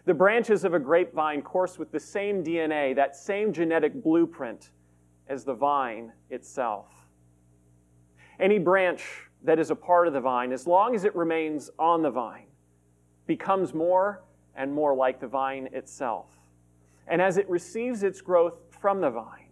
The 0.06 0.14
branches 0.14 0.64
of 0.64 0.72
a 0.72 0.78
grapevine 0.78 1.42
course 1.42 1.78
with 1.78 1.92
the 1.92 2.00
same 2.00 2.42
DNA, 2.42 2.96
that 2.96 3.14
same 3.14 3.52
genetic 3.52 4.02
blueprint 4.02 4.70
as 5.28 5.44
the 5.44 5.52
vine 5.52 6.12
itself. 6.30 6.86
Any 8.40 8.58
branch 8.58 9.27
that 9.48 9.58
is 9.58 9.70
a 9.70 9.74
part 9.74 10.06
of 10.06 10.12
the 10.12 10.20
vine, 10.20 10.52
as 10.52 10.66
long 10.66 10.94
as 10.94 11.04
it 11.04 11.16
remains 11.16 11.70
on 11.78 12.02
the 12.02 12.10
vine, 12.10 12.48
becomes 13.26 13.72
more 13.72 14.22
and 14.54 14.70
more 14.70 14.94
like 14.94 15.20
the 15.20 15.26
vine 15.26 15.70
itself. 15.72 16.26
And 17.06 17.22
as 17.22 17.38
it 17.38 17.48
receives 17.48 18.02
its 18.02 18.20
growth 18.20 18.58
from 18.78 19.00
the 19.00 19.08
vine, 19.08 19.48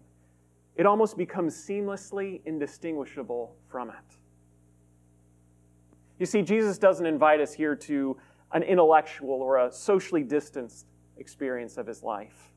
it 0.75 0.85
almost 0.85 1.17
becomes 1.17 1.55
seamlessly 1.55 2.43
indistinguishable 2.45 3.57
from 3.69 3.89
it. 3.89 4.19
You 6.19 6.27
see, 6.27 6.43
Jesus 6.43 6.77
doesn't 6.77 7.07
invite 7.07 7.41
us 7.41 7.55
here 7.55 7.75
to 7.75 8.19
an 8.53 8.63
intellectual 8.65 9.41
or 9.41 9.65
a 9.65 9.73
socially 9.73 10.23
distanced 10.23 10.85
experience 11.17 11.79
of 11.79 11.87
his 11.87 12.03
life. 12.03 12.53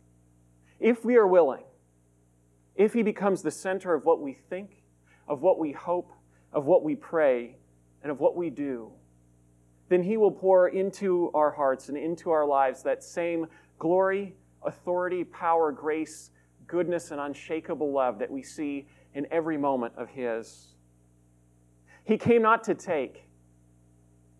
If 0.82 1.06
we 1.06 1.16
are 1.16 1.26
willing, 1.26 1.64
if 2.76 2.92
he 2.92 3.02
becomes 3.02 3.42
the 3.44 3.52
center 3.52 3.94
of 3.94 4.04
what 4.04 4.20
we 4.20 4.34
think, 4.34 4.84
of 5.26 5.42
what 5.42 5.58
we 5.58 5.72
hope, 5.72 6.12
of 6.54 6.66
what 6.66 6.84
we 6.84 6.96
pray, 6.96 7.56
and 8.02 8.12
of 8.12 8.20
what 8.20 8.36
we 8.36 8.50
do, 8.50 8.92
then 9.90 10.04
he 10.04 10.18
will 10.18 10.32
pour 10.32 10.70
into 10.70 11.32
our 11.34 11.52
hearts 11.52 11.90
and 11.90 11.98
into 11.98 12.30
our 12.32 12.46
lives 12.46 12.84
that 12.84 13.04
same 13.04 13.48
glory, 13.78 14.36
authority, 14.64 15.24
power, 15.24 15.72
grace, 15.72 16.32
goodness, 16.68 17.12
and 17.12 17.20
unshakable 17.20 17.92
love 17.92 18.20
that 18.20 18.30
we 18.30 18.44
see 18.44 18.88
in 19.14 19.26
every 19.32 19.58
moment 19.58 19.94
of 19.98 20.10
his. 20.10 20.68
He 22.04 22.18
came 22.18 22.42
not 22.42 22.64
to 22.66 22.76
take, 22.76 23.28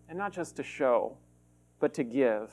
and 0.08 0.16
not 0.16 0.32
just 0.32 0.56
to 0.56 0.62
show, 0.62 1.16
but 1.80 1.94
to 1.94 2.04
give. 2.04 2.50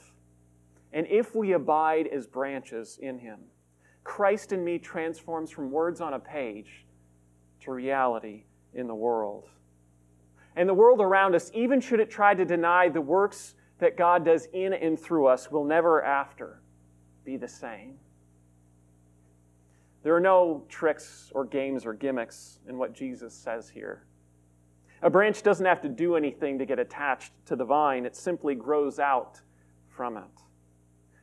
And 0.93 1.05
if 1.07 1.35
we 1.35 1.53
abide 1.53 2.07
as 2.07 2.25
branches 2.25 2.97
in 3.01 3.19
him, 3.19 3.39
Christ 4.03 4.51
in 4.51 4.63
me 4.63 4.79
transforms 4.79 5.51
from 5.51 5.69
words 5.69 6.01
on 6.01 6.13
a 6.13 6.19
page 6.19 6.85
to 7.61 7.71
reality 7.71 8.45
in 8.77 8.87
the 8.87 8.95
world. 8.95 9.49
And 10.55 10.67
the 10.67 10.73
world 10.73 11.01
around 11.01 11.35
us, 11.35 11.51
even 11.53 11.81
should 11.81 11.99
it 11.99 12.09
try 12.09 12.33
to 12.33 12.45
deny 12.45 12.89
the 12.89 13.01
works 13.01 13.55
that 13.79 13.97
God 13.97 14.25
does 14.25 14.47
in 14.53 14.73
and 14.73 14.99
through 14.99 15.27
us, 15.27 15.51
will 15.51 15.65
never 15.65 16.03
after 16.03 16.61
be 17.25 17.37
the 17.37 17.47
same. 17.47 17.97
There 20.03 20.15
are 20.15 20.21
no 20.21 20.63
tricks 20.69 21.31
or 21.35 21.43
games 21.43 21.85
or 21.85 21.93
gimmicks 21.93 22.59
in 22.67 22.77
what 22.77 22.93
Jesus 22.93 23.33
says 23.33 23.69
here. 23.69 24.05
A 25.01 25.09
branch 25.09 25.43
doesn't 25.43 25.65
have 25.65 25.81
to 25.81 25.89
do 25.89 26.15
anything 26.15 26.57
to 26.57 26.65
get 26.65 26.79
attached 26.79 27.33
to 27.47 27.55
the 27.55 27.65
vine, 27.65 28.05
it 28.05 28.15
simply 28.15 28.55
grows 28.55 28.99
out 28.99 29.41
from 29.89 30.17
it. 30.17 30.23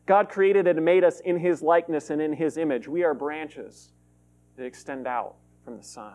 God 0.07 0.29
created 0.29 0.69
and 0.69 0.85
made 0.85 1.03
us 1.03 1.21
in 1.21 1.38
His 1.38 1.62
likeness 1.62 2.11
and 2.11 2.21
in 2.21 2.33
His 2.33 2.57
image. 2.57 2.87
We 2.87 3.05
are 3.05 3.14
branches 3.14 3.90
that 4.57 4.64
extend 4.64 5.07
out 5.07 5.37
from 5.64 5.77
the 5.77 5.83
Son. 5.83 6.14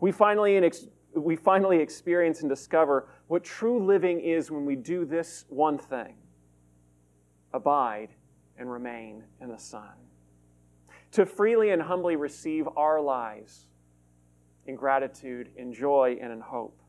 We 0.00 0.12
finally, 0.12 0.70
we 1.14 1.36
finally 1.36 1.78
experience 1.78 2.40
and 2.40 2.48
discover 2.48 3.08
what 3.28 3.44
true 3.44 3.84
living 3.84 4.20
is 4.20 4.50
when 4.50 4.64
we 4.64 4.76
do 4.76 5.04
this 5.04 5.44
one 5.48 5.78
thing 5.78 6.14
abide 7.52 8.08
and 8.58 8.70
remain 8.70 9.24
in 9.40 9.48
the 9.48 9.58
Son. 9.58 9.92
To 11.12 11.26
freely 11.26 11.70
and 11.70 11.82
humbly 11.82 12.16
receive 12.16 12.68
our 12.76 13.00
lives 13.00 13.66
in 14.66 14.76
gratitude, 14.76 15.50
in 15.56 15.72
joy, 15.72 16.16
and 16.20 16.32
in 16.32 16.40
hope. 16.40 16.80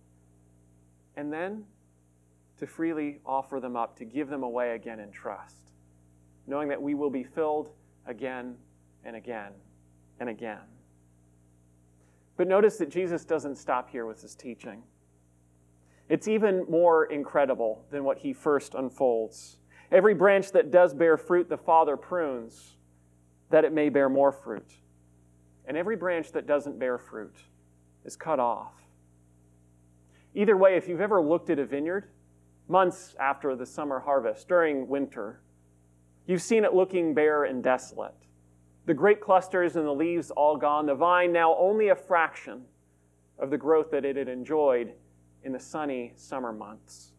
And 1.16 1.34
then 1.34 1.66
to 2.58 2.68
freely 2.68 3.20
offer 3.26 3.60
them 3.60 3.76
up, 3.76 3.98
to 3.98 4.06
give 4.06 4.30
them 4.30 4.44
away 4.44 4.76
again 4.76 5.00
in 5.00 5.12
trust, 5.12 5.72
knowing 6.46 6.70
that 6.70 6.80
we 6.82 6.94
will 6.94 7.10
be 7.10 7.24
filled 7.24 7.72
again 8.06 8.56
and 9.04 9.16
again 9.16 9.52
and 10.20 10.30
again. 10.30 10.60
But 12.38 12.48
notice 12.48 12.78
that 12.78 12.90
Jesus 12.90 13.26
doesn't 13.26 13.56
stop 13.56 13.90
here 13.90 14.06
with 14.06 14.22
his 14.22 14.36
teaching. 14.36 14.84
It's 16.10 16.28
even 16.28 16.66
more 16.70 17.06
incredible 17.06 17.86
than 17.90 18.04
what 18.04 18.18
he 18.18 18.34
first 18.34 18.76
unfolds. 18.76 19.58
Every 19.92 20.14
branch 20.14 20.52
that 20.52 20.72
does 20.72 20.94
bear 20.94 21.18
fruit, 21.18 21.50
the 21.50 21.58
Father 21.58 21.96
prunes, 21.98 22.76
that 23.50 23.66
it 23.66 23.74
may 23.74 23.90
bear 23.90 24.10
more 24.10 24.32
fruit. 24.32 24.72
And 25.66 25.78
every 25.78 25.96
branch 25.96 26.32
that 26.32 26.48
doesn't 26.48 26.80
bear 26.80 26.98
fruit 26.98 27.36
is 28.04 28.16
cut 28.16 28.40
off. 28.40 28.74
Either 30.34 30.58
way, 30.58 30.76
if 30.76 30.88
you've 30.88 31.02
ever 31.02 31.22
looked 31.22 31.50
at 31.50 31.60
a 31.60 31.66
vineyard, 31.66 32.10
months 32.68 33.16
after 33.20 33.56
the 33.56 33.66
summer 33.66 34.00
harvest, 34.00 34.48
during 34.48 34.88
winter, 34.88 35.42
you've 36.26 36.42
seen 36.42 36.64
it 36.64 36.74
looking 36.74 37.14
bare 37.14 37.44
and 37.44 37.64
desolate. 37.64 38.16
The 38.86 38.94
grape 38.94 39.22
clusters 39.22 39.76
and 39.76 39.86
the 39.86 39.94
leaves 39.94 40.32
all 40.32 40.58
gone, 40.58 40.86
the 40.86 40.96
vine 40.96 41.32
now 41.32 41.56
only 41.58 41.90
a 41.90 41.96
fraction 41.96 42.64
of 43.38 43.50
the 43.50 43.58
growth 43.58 43.92
that 43.92 44.06
it 44.06 44.16
had 44.16 44.28
enjoyed 44.28 44.94
in 45.44 45.52
the 45.52 45.60
sunny 45.60 46.14
summer 46.16 46.52
months. 46.52 47.12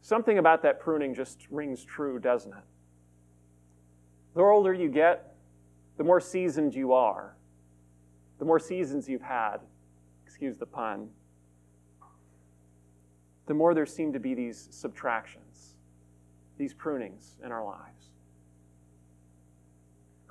Something 0.00 0.38
about 0.38 0.62
that 0.62 0.80
pruning 0.80 1.14
just 1.14 1.46
rings 1.50 1.84
true, 1.84 2.18
doesn't 2.18 2.52
it? 2.52 2.64
The 4.34 4.42
older 4.42 4.72
you 4.72 4.88
get, 4.88 5.34
the 5.96 6.04
more 6.04 6.20
seasoned 6.20 6.74
you 6.74 6.92
are, 6.92 7.36
the 8.38 8.44
more 8.44 8.58
seasons 8.58 9.08
you've 9.08 9.22
had, 9.22 9.58
excuse 10.26 10.56
the 10.56 10.66
pun, 10.66 11.08
the 13.46 13.54
more 13.54 13.74
there 13.74 13.86
seem 13.86 14.12
to 14.12 14.18
be 14.18 14.34
these 14.34 14.68
subtractions, 14.70 15.74
these 16.58 16.74
prunings 16.74 17.36
in 17.44 17.52
our 17.52 17.64
lives. 17.64 18.01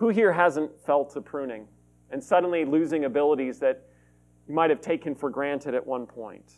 Who 0.02 0.10
here 0.10 0.34
hasn't 0.34 0.72
felt 0.84 1.16
a 1.16 1.22
pruning 1.22 1.68
and 2.10 2.24
suddenly 2.24 2.66
losing 2.66 3.06
abilities 3.06 3.60
that 3.60 3.84
you 4.48 4.56
might 4.56 4.72
have 4.72 4.82
taken 4.82 5.14
for 5.14 5.30
granted 5.30 5.76
at 5.76 5.86
one 5.86 6.08
point? 6.08 6.54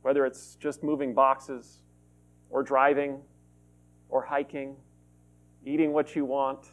Whether 0.00 0.26
it's 0.26 0.56
just 0.56 0.82
moving 0.82 1.14
boxes, 1.14 1.82
or 2.50 2.64
driving, 2.64 3.20
or 4.08 4.22
hiking, 4.22 4.74
eating 5.64 5.92
what 5.92 6.16
you 6.16 6.24
want, 6.24 6.72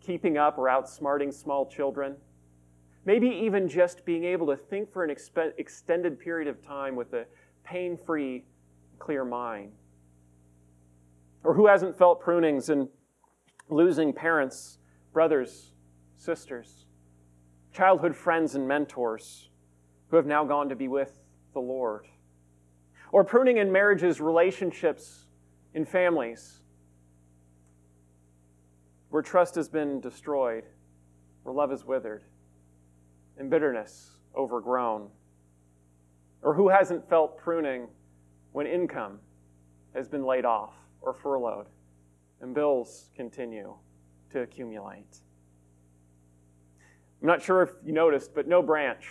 keeping 0.00 0.38
up 0.38 0.56
or 0.56 0.68
outsmarting 0.68 1.34
small 1.34 1.66
children, 1.66 2.14
maybe 3.06 3.26
even 3.26 3.68
just 3.68 4.04
being 4.04 4.22
able 4.22 4.46
to 4.46 4.56
think 4.56 4.92
for 4.92 5.02
an 5.02 5.10
extended 5.58 6.20
period 6.20 6.46
of 6.46 6.64
time 6.64 6.94
with 6.94 7.12
a 7.12 7.24
pain 7.64 7.98
free, 8.06 8.44
clear 9.00 9.24
mind. 9.24 9.72
Or 11.42 11.54
who 11.54 11.66
hasn't 11.66 11.98
felt 11.98 12.20
prunings 12.20 12.68
and 12.68 12.88
losing 13.68 14.12
parents, 14.12 14.78
brothers, 15.12 15.72
sisters, 16.16 16.86
childhood 17.72 18.14
friends, 18.14 18.54
and 18.54 18.66
mentors 18.66 19.50
who 20.08 20.16
have 20.16 20.26
now 20.26 20.44
gone 20.44 20.68
to 20.68 20.76
be 20.76 20.88
with 20.88 21.18
the 21.52 21.60
Lord? 21.60 22.06
Or 23.12 23.24
pruning 23.24 23.58
in 23.58 23.72
marriages, 23.72 24.20
relationships, 24.20 25.24
in 25.74 25.84
families 25.84 26.60
where 29.10 29.22
trust 29.22 29.54
has 29.54 29.68
been 29.68 30.00
destroyed, 30.00 30.64
where 31.42 31.54
love 31.54 31.72
is 31.72 31.84
withered, 31.84 32.24
and 33.38 33.50
bitterness 33.50 34.18
overgrown? 34.36 35.08
Or 36.42 36.54
who 36.54 36.68
hasn't 36.68 37.08
felt 37.08 37.38
pruning 37.38 37.88
when 38.52 38.66
income 38.66 39.18
has 39.94 40.08
been 40.08 40.24
laid 40.24 40.44
off 40.44 40.74
or 41.00 41.14
furloughed 41.14 41.66
and 42.40 42.54
bills 42.54 43.10
continue 43.16 43.74
to 44.30 44.40
accumulate? 44.40 45.20
I'm 47.20 47.28
not 47.28 47.42
sure 47.42 47.62
if 47.62 47.70
you 47.84 47.92
noticed, 47.92 48.34
but 48.34 48.46
no 48.46 48.62
branch 48.62 49.06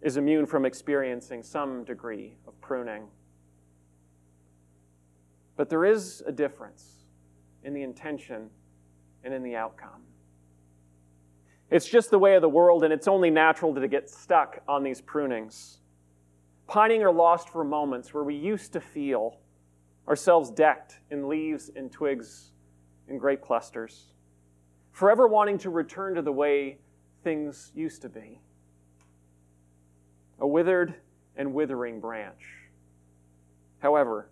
is 0.00 0.16
immune 0.16 0.46
from 0.46 0.64
experiencing 0.64 1.42
some 1.42 1.84
degree 1.84 2.36
of 2.46 2.58
pruning. 2.60 3.08
But 5.56 5.68
there 5.68 5.84
is 5.84 6.22
a 6.26 6.32
difference 6.32 7.04
in 7.64 7.74
the 7.74 7.82
intention 7.82 8.48
and 9.24 9.34
in 9.34 9.42
the 9.42 9.56
outcome. 9.56 10.02
It's 11.70 11.86
just 11.86 12.10
the 12.10 12.18
way 12.18 12.34
of 12.34 12.42
the 12.42 12.48
world, 12.48 12.84
and 12.84 12.92
it's 12.92 13.08
only 13.08 13.28
natural 13.28 13.74
to 13.74 13.88
get 13.88 14.08
stuck 14.08 14.60
on 14.66 14.82
these 14.82 15.02
prunings. 15.02 15.78
Pining 16.66 17.02
or 17.02 17.12
lost 17.12 17.50
for 17.50 17.64
moments 17.64 18.14
where 18.14 18.24
we 18.24 18.34
used 18.34 18.72
to 18.72 18.80
feel 18.80 19.40
ourselves 20.08 20.50
decked 20.50 21.00
in 21.10 21.28
leaves 21.28 21.70
and 21.76 21.92
twigs 21.92 22.52
and 23.08 23.20
grape 23.20 23.42
clusters, 23.42 24.14
forever 24.90 25.28
wanting 25.28 25.58
to 25.58 25.70
return 25.70 26.14
to 26.14 26.22
the 26.22 26.32
way 26.32 26.78
things 27.22 27.70
used 27.74 28.02
to 28.02 28.08
be. 28.08 28.40
A 30.40 30.46
withered 30.46 30.94
and 31.36 31.52
withering 31.52 32.00
branch. 32.00 32.42
However, 33.80 34.30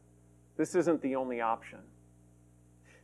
this 0.57 0.75
isn't 0.75 1.03
the 1.03 1.15
only 1.15 1.41
option. 1.41 1.81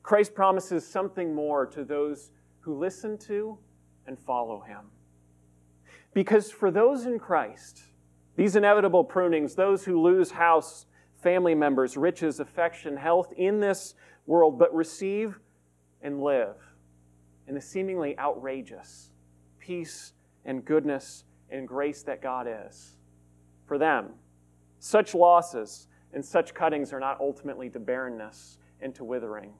Christ 0.03 0.35
promises 0.35 0.87
something 0.87 1.35
more 1.35 1.67
to 1.67 1.85
those 1.85 2.31
who 2.61 2.79
listen 2.79 3.19
to 3.19 3.59
and 4.07 4.19
follow 4.19 4.61
him. 4.61 4.87
Because 6.15 6.51
for 6.51 6.71
those 6.71 7.07
in 7.07 7.19
Christ, 7.19 7.83
these 8.37 8.57
inevitable 8.57 9.05
prunings, 9.05 9.55
those 9.55 9.85
who 9.85 10.01
lose 10.01 10.31
house, 10.31 10.87
family 11.23 11.55
members, 11.55 11.97
riches, 11.97 12.41
affection, 12.41 12.97
health 12.97 13.33
in 13.37 13.61
this 13.61 13.95
world, 14.27 14.59
but 14.59 14.75
receive 14.75 15.39
and 16.03 16.23
live 16.23 16.57
in 17.47 17.55
the 17.55 17.61
seemingly 17.61 18.19
outrageous 18.19 19.11
peace 19.59 20.13
and 20.45 20.65
goodness 20.65 21.25
and 21.51 21.69
grace 21.69 22.03
that 22.03 22.21
God 22.21 22.47
is. 22.49 22.97
For 23.67 23.79
them, 23.79 24.11
such 24.81 25.15
losses 25.15 25.87
and 26.13 26.25
such 26.25 26.55
cuttings 26.55 26.93
are 26.93 27.01
not 27.01 27.21
ultimately 27.21 27.71
to 27.71 27.79
barrenness 27.79 28.59
and 28.81 28.95
to 28.97 29.05
withering. 29.05 29.53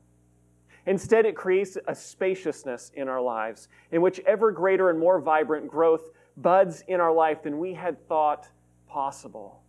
Instead, 0.87 1.27
it 1.27 1.37
creates 1.37 1.79
a 1.87 1.95
spaciousness 1.95 2.91
in 2.97 3.09
our 3.09 3.21
lives 3.21 3.69
in 3.93 4.03
which 4.03 4.19
ever 4.27 4.51
greater 4.51 4.91
and 4.91 4.99
more 4.99 5.21
vibrant 5.21 5.69
growth 5.69 6.11
buds 6.37 6.83
in 6.89 7.01
our 7.01 7.13
life 7.13 7.43
than 7.43 7.59
we 7.59 7.73
had 7.73 8.05
thought 8.09 8.49
possible. 8.89 9.62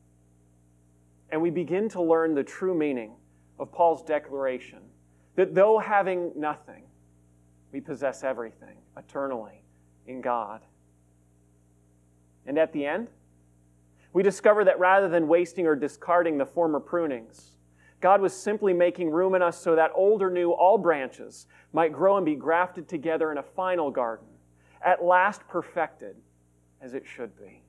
And 1.33 1.41
we 1.41 1.49
begin 1.49 1.89
to 1.89 2.01
learn 2.01 2.35
the 2.35 2.43
true 2.43 2.75
meaning 2.75 3.13
of 3.57 3.71
Paul's 3.71 4.03
declaration 4.03 4.77
that 5.35 5.55
though 5.55 5.79
having 5.79 6.31
nothing, 6.35 6.83
we 7.71 7.81
possess 7.81 8.23
everything 8.23 8.77
eternally 8.97 9.63
in 10.05 10.21
God. 10.21 10.61
And 12.45 12.59
at 12.59 12.71
the 12.71 12.85
end, 12.85 13.07
we 14.13 14.21
discover 14.21 14.63
that 14.65 14.77
rather 14.77 15.09
than 15.09 15.27
wasting 15.27 15.65
or 15.65 15.75
discarding 15.75 16.37
the 16.37 16.45
former 16.45 16.79
prunings, 16.79 17.53
God 17.99 18.21
was 18.21 18.35
simply 18.35 18.71
making 18.71 19.09
room 19.09 19.33
in 19.33 19.41
us 19.41 19.59
so 19.59 19.75
that 19.75 19.89
old 19.95 20.21
or 20.21 20.29
new, 20.29 20.51
all 20.51 20.77
branches 20.77 21.47
might 21.73 21.93
grow 21.93 22.17
and 22.17 22.27
be 22.27 22.35
grafted 22.35 22.87
together 22.87 23.31
in 23.31 23.39
a 23.39 23.43
final 23.43 23.89
garden, 23.89 24.27
at 24.85 25.03
last 25.03 25.41
perfected 25.47 26.15
as 26.79 26.93
it 26.93 27.07
should 27.07 27.35
be. 27.39 27.62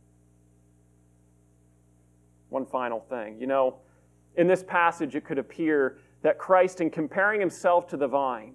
One 2.49 2.67
final 2.67 3.01
thing. 3.01 3.41
You 3.41 3.47
know, 3.47 3.77
in 4.37 4.47
this 4.47 4.63
passage, 4.63 5.15
it 5.15 5.25
could 5.25 5.39
appear 5.39 5.99
that 6.23 6.39
Christ, 6.39 6.81
in 6.81 6.91
comparing 6.91 7.41
himself 7.41 7.87
to 7.89 7.97
the 7.97 8.09
vine, 8.09 8.55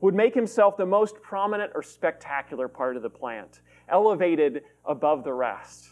would 0.00 0.14
make 0.14 0.34
himself 0.34 0.76
the 0.76 0.86
most 0.86 1.20
prominent 1.20 1.72
or 1.74 1.82
spectacular 1.82 2.68
part 2.68 2.96
of 2.96 3.02
the 3.02 3.10
plant, 3.10 3.60
elevated 3.88 4.62
above 4.84 5.24
the 5.24 5.32
rest. 5.32 5.90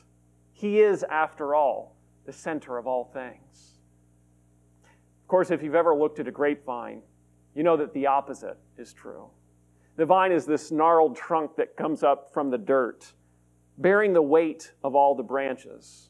He 0.52 0.80
is, 0.80 1.04
after 1.04 1.54
all, 1.54 1.96
the 2.24 2.32
center 2.32 2.78
of 2.78 2.86
all 2.86 3.10
things. 3.12 3.80
Of 4.84 5.28
course, 5.28 5.50
if 5.50 5.62
you've 5.62 5.74
ever 5.74 5.94
looked 5.94 6.20
at 6.20 6.28
a 6.28 6.30
grapevine, 6.32 7.02
you 7.54 7.62
know 7.62 7.76
that 7.76 7.92
the 7.92 8.06
opposite 8.06 8.56
is 8.78 8.92
true. 8.92 9.26
The 9.96 10.06
vine 10.06 10.32
is 10.32 10.46
this 10.46 10.70
gnarled 10.70 11.16
trunk 11.16 11.56
that 11.56 11.76
comes 11.76 12.02
up 12.02 12.32
from 12.32 12.50
the 12.50 12.58
dirt, 12.58 13.12
bearing 13.76 14.12
the 14.12 14.22
weight 14.22 14.72
of 14.82 14.94
all 14.94 15.14
the 15.14 15.22
branches, 15.22 16.07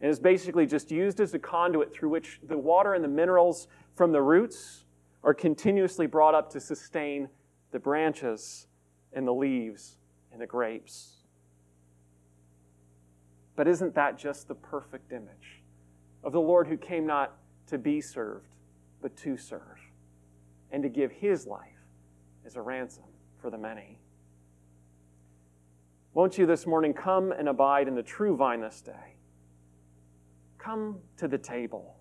and 0.00 0.10
is 0.10 0.20
basically 0.20 0.66
just 0.66 0.90
used 0.90 1.20
as 1.20 1.32
a 1.34 1.38
conduit 1.38 1.92
through 1.92 2.10
which 2.10 2.40
the 2.46 2.58
water 2.58 2.94
and 2.94 3.02
the 3.02 3.08
minerals 3.08 3.68
from 3.94 4.12
the 4.12 4.20
roots 4.20 4.84
are 5.24 5.34
continuously 5.34 6.06
brought 6.06 6.34
up 6.34 6.50
to 6.50 6.60
sustain 6.60 7.28
the 7.72 7.78
branches 7.78 8.66
and 9.12 9.26
the 9.26 9.32
leaves 9.32 9.96
and 10.32 10.40
the 10.40 10.46
grapes. 10.46 11.16
But 13.56 13.66
isn't 13.66 13.94
that 13.94 14.18
just 14.18 14.48
the 14.48 14.54
perfect 14.54 15.12
image 15.12 15.62
of 16.22 16.32
the 16.32 16.40
Lord 16.40 16.68
who 16.68 16.76
came 16.76 17.06
not 17.06 17.38
to 17.68 17.78
be 17.78 18.00
served, 18.00 18.54
but 19.00 19.16
to 19.16 19.36
serve, 19.36 19.80
and 20.70 20.82
to 20.82 20.88
give 20.88 21.10
his 21.10 21.46
life 21.46 21.86
as 22.44 22.56
a 22.56 22.62
ransom 22.62 23.04
for 23.40 23.50
the 23.50 23.58
many? 23.58 23.98
Won't 26.12 26.38
you 26.38 26.46
this 26.46 26.66
morning 26.66 26.92
come 26.92 27.32
and 27.32 27.48
abide 27.48 27.88
in 27.88 27.94
the 27.94 28.02
true 28.02 28.36
vine 28.36 28.60
this 28.60 28.80
day? 28.80 29.15
Come 30.66 30.98
to 31.18 31.28
the 31.28 31.38
table 31.38 31.96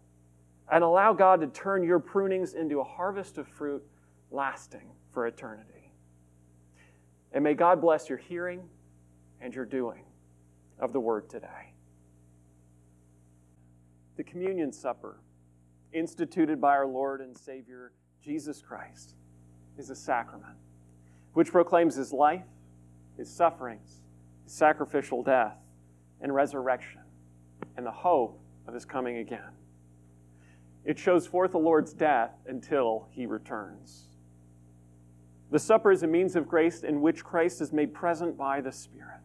and 0.72 0.84
allow 0.84 1.14
God 1.14 1.40
to 1.42 1.48
turn 1.48 1.84
your 1.84 2.00
prunings 2.00 2.56
into 2.56 2.80
a 2.80 2.84
harvest 2.84 3.38
of 3.38 3.48
fruit 3.48 3.84
lasting 4.32 4.90
for 5.14 5.28
eternity. 5.28 5.92
And 7.32 7.44
may 7.44 7.54
God 7.54 7.80
bless 7.80 8.10
your 8.10 8.18
hearing 8.18 8.68
and 9.40 9.54
your 9.54 9.66
doing 9.66 10.04
of 10.80 10.94
the 10.94 11.00
word 11.00 11.30
today. 11.30 11.74
The 14.18 14.24
communion 14.24 14.72
supper 14.72 15.20
instituted 15.94 16.60
by 16.60 16.70
our 16.70 16.88
Lord 16.88 17.22
and 17.22 17.38
Savior 17.38 17.92
Jesus 18.26 18.60
Christ, 18.60 19.14
is 19.78 19.92
a 19.92 19.96
sacrament 19.96 20.58
which 21.34 21.52
proclaims 21.52 21.96
his 21.96 22.12
life, 22.12 22.48
his 23.16 23.30
sufferings, 23.30 24.02
his 24.44 24.54
sacrificial 24.54 25.22
death, 25.22 25.58
and 26.22 26.34
resurrection, 26.34 27.02
and 27.78 27.86
the 27.86 27.92
hope 27.92 28.42
of 28.68 28.74
his 28.74 28.86
coming 28.86 29.18
again. 29.18 29.52
It 30.84 31.00
shows 31.00 31.26
forth 31.26 31.52
the 31.52 31.58
Lord's 31.58 31.94
death 31.94 32.32
until 32.48 33.08
he 33.12 33.26
returns. 33.26 34.08
The 35.52 35.60
supper 35.60 35.92
is 35.92 36.04
a 36.04 36.08
means 36.08 36.36
of 36.36 36.48
grace 36.48 36.84
in 36.84 37.02
which 37.02 37.24
Christ 37.24 37.62
is 37.62 37.72
made 37.72 37.94
present 37.94 38.38
by 38.38 38.62
the 38.62 38.72
Spirit. 38.72 39.22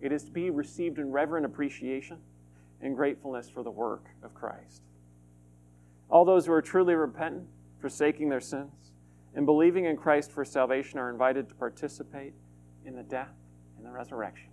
It 0.00 0.12
is 0.12 0.24
to 0.24 0.30
be 0.30 0.50
received 0.50 0.98
in 0.98 1.12
reverent 1.12 1.46
appreciation 1.46 2.18
and 2.80 2.96
gratefulness 2.96 3.48
for 3.48 3.62
the 3.62 3.70
work 3.70 4.06
of 4.22 4.34
Christ. 4.34 4.82
All 6.08 6.24
those 6.24 6.46
who 6.46 6.52
are 6.52 6.62
truly 6.62 6.94
repentant, 6.94 7.46
forsaking 7.80 8.28
their 8.28 8.40
sins, 8.40 8.92
and 9.34 9.46
believing 9.46 9.84
in 9.84 9.96
Christ 9.96 10.32
for 10.32 10.44
salvation 10.44 10.98
are 10.98 11.10
invited 11.10 11.48
to 11.48 11.54
participate 11.54 12.34
in 12.84 12.96
the 12.96 13.02
death 13.02 13.34
and 13.76 13.86
the 13.86 13.90
resurrection. 13.90 14.51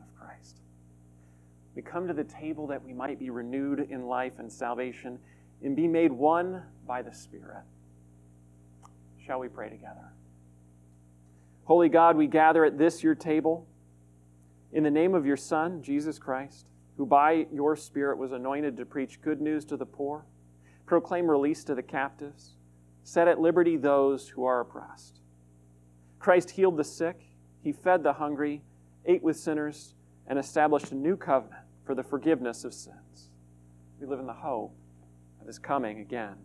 We 1.76 1.82
come 1.82 2.08
to 2.08 2.14
the 2.14 2.24
table 2.24 2.68
that 2.68 2.84
we 2.84 2.94
might 2.94 3.20
be 3.20 3.30
renewed 3.30 3.88
in 3.90 4.08
life 4.08 4.34
and 4.40 4.52
salvation 4.52 5.20
and 5.64 5.76
be 5.76 5.88
made 5.88 6.12
one 6.12 6.64
by 6.88 7.02
the 7.02 7.14
Spirit. 7.14 7.64
Shall 9.26 9.40
we 9.40 9.48
pray 9.48 9.70
together? 9.70 10.14
Holy 11.66 11.90
God, 11.90 12.18
we 12.18 12.28
gather 12.28 12.66
at 12.66 12.78
this 12.78 13.04
your 13.04 13.16
table 13.16 13.68
in 14.72 14.84
the 14.84 14.92
name 14.92 15.14
of 15.14 15.26
your 15.26 15.38
Son, 15.38 15.82
Jesus 15.84 16.18
Christ, 16.18 16.66
who 16.98 17.06
by 17.06 17.46
your 17.54 17.76
Spirit 17.76 18.18
was 18.18 18.32
anointed 18.32 18.76
to 18.78 18.86
preach 18.86 19.22
good 19.22 19.40
news 19.40 19.66
to 19.66 19.78
the 19.78 19.86
poor, 19.86 20.26
proclaim 20.86 21.30
release 21.30 21.64
to 21.66 21.76
the 21.76 21.84
captives, 21.84 22.56
set 23.04 23.28
at 23.28 23.40
liberty 23.40 23.78
those 23.78 24.30
who 24.30 24.44
are 24.46 24.62
oppressed. 24.62 25.20
Christ 26.20 26.52
healed 26.52 26.78
the 26.78 26.84
sick, 26.84 27.22
he 27.62 27.72
fed 27.72 28.04
the 28.04 28.14
hungry, 28.14 28.64
ate 29.06 29.24
with 29.24 29.38
sinners, 29.38 29.94
and 30.30 30.38
established 30.38 30.92
a 30.92 30.96
new 30.96 31.18
covenant 31.18 31.64
for 31.84 31.96
the 31.96 32.04
forgiveness 32.04 32.64
of 32.64 32.74
sins. 32.74 33.30
We 34.00 34.06
live 34.06 34.20
in 34.20 34.28
the 34.28 34.34
hope 34.34 34.76
of 35.42 35.48
his 35.48 35.60
coming 35.60 36.00
again. 36.00 36.36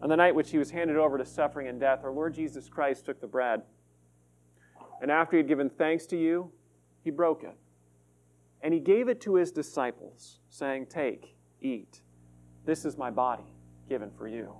On 0.00 0.08
the 0.08 0.16
night 0.16 0.34
which 0.34 0.50
he 0.50 0.58
was 0.58 0.70
handed 0.70 0.96
over 0.96 1.18
to 1.18 1.26
suffering 1.26 1.68
and 1.68 1.78
death, 1.78 2.00
our 2.04 2.12
Lord 2.12 2.32
Jesus 2.32 2.68
Christ 2.68 3.04
took 3.04 3.20
the 3.20 3.26
bread. 3.26 3.62
And 5.02 5.10
after 5.10 5.36
he 5.36 5.38
had 5.38 5.48
given 5.48 5.68
thanks 5.68 6.06
to 6.06 6.16
you, 6.16 6.52
he 7.02 7.10
broke 7.10 7.42
it. 7.42 7.56
And 8.62 8.72
he 8.72 8.80
gave 8.80 9.08
it 9.08 9.20
to 9.22 9.34
his 9.34 9.50
disciples, 9.50 10.38
saying, 10.48 10.86
Take, 10.86 11.34
eat. 11.60 12.00
This 12.64 12.84
is 12.84 12.96
my 12.96 13.10
body 13.10 13.54
given 13.88 14.10
for 14.16 14.28
you. 14.28 14.54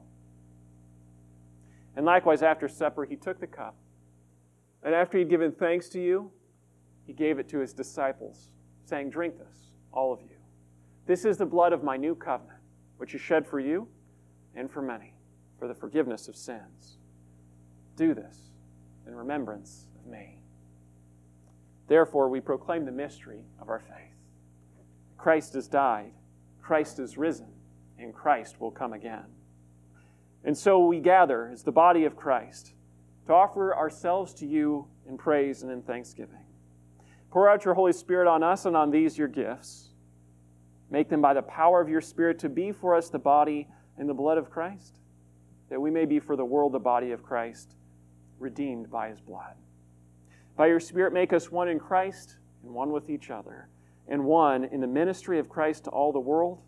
And 1.96 2.04
likewise, 2.06 2.42
after 2.42 2.68
supper, 2.68 3.04
he 3.04 3.16
took 3.16 3.40
the 3.40 3.46
cup. 3.46 3.76
And 4.82 4.94
after 4.94 5.18
he 5.18 5.22
had 5.22 5.30
given 5.30 5.52
thanks 5.52 5.88
to 5.90 6.00
you, 6.00 6.32
he 7.10 7.14
gave 7.14 7.40
it 7.40 7.48
to 7.48 7.58
his 7.58 7.72
disciples, 7.72 8.50
saying, 8.84 9.10
Drink 9.10 9.36
this, 9.36 9.72
all 9.90 10.12
of 10.12 10.20
you. 10.22 10.36
This 11.06 11.24
is 11.24 11.38
the 11.38 11.44
blood 11.44 11.72
of 11.72 11.82
my 11.82 11.96
new 11.96 12.14
covenant, 12.14 12.60
which 12.98 13.16
is 13.16 13.20
shed 13.20 13.44
for 13.44 13.58
you 13.58 13.88
and 14.54 14.70
for 14.70 14.80
many, 14.80 15.12
for 15.58 15.66
the 15.66 15.74
forgiveness 15.74 16.28
of 16.28 16.36
sins. 16.36 16.98
Do 17.96 18.14
this 18.14 18.52
in 19.08 19.16
remembrance 19.16 19.88
of 19.98 20.06
me. 20.08 20.38
Therefore, 21.88 22.28
we 22.28 22.38
proclaim 22.38 22.84
the 22.84 22.92
mystery 22.92 23.40
of 23.60 23.68
our 23.68 23.80
faith. 23.80 24.14
Christ 25.18 25.54
has 25.54 25.66
died, 25.66 26.12
Christ 26.62 27.00
is 27.00 27.18
risen, 27.18 27.48
and 27.98 28.14
Christ 28.14 28.60
will 28.60 28.70
come 28.70 28.92
again. 28.92 29.26
And 30.44 30.56
so 30.56 30.86
we 30.86 31.00
gather 31.00 31.50
as 31.52 31.64
the 31.64 31.72
body 31.72 32.04
of 32.04 32.14
Christ 32.14 32.72
to 33.26 33.32
offer 33.32 33.74
ourselves 33.74 34.32
to 34.34 34.46
you 34.46 34.86
in 35.08 35.18
praise 35.18 35.64
and 35.64 35.72
in 35.72 35.82
thanksgiving. 35.82 36.44
Pour 37.30 37.48
out 37.48 37.64
your 37.64 37.74
Holy 37.74 37.92
Spirit 37.92 38.28
on 38.28 38.42
us 38.42 38.64
and 38.66 38.76
on 38.76 38.90
these 38.90 39.16
your 39.16 39.28
gifts. 39.28 39.90
Make 40.90 41.08
them 41.08 41.20
by 41.20 41.34
the 41.34 41.42
power 41.42 41.80
of 41.80 41.88
your 41.88 42.00
Spirit 42.00 42.38
to 42.40 42.48
be 42.48 42.72
for 42.72 42.94
us 42.94 43.08
the 43.08 43.18
body 43.18 43.68
and 43.96 44.08
the 44.08 44.14
blood 44.14 44.38
of 44.38 44.50
Christ, 44.50 44.98
that 45.68 45.80
we 45.80 45.90
may 45.90 46.04
be 46.04 46.18
for 46.18 46.34
the 46.34 46.44
world 46.44 46.72
the 46.72 46.80
body 46.80 47.12
of 47.12 47.22
Christ, 47.22 47.76
redeemed 48.40 48.90
by 48.90 49.08
his 49.08 49.20
blood. 49.20 49.54
By 50.56 50.66
your 50.66 50.80
Spirit, 50.80 51.12
make 51.12 51.32
us 51.32 51.50
one 51.50 51.68
in 51.68 51.78
Christ 51.78 52.36
and 52.64 52.72
one 52.72 52.90
with 52.90 53.08
each 53.08 53.30
other, 53.30 53.68
and 54.08 54.24
one 54.24 54.64
in 54.64 54.80
the 54.80 54.86
ministry 54.86 55.38
of 55.38 55.48
Christ 55.48 55.84
to 55.84 55.90
all 55.90 56.12
the 56.12 56.18
world 56.18 56.60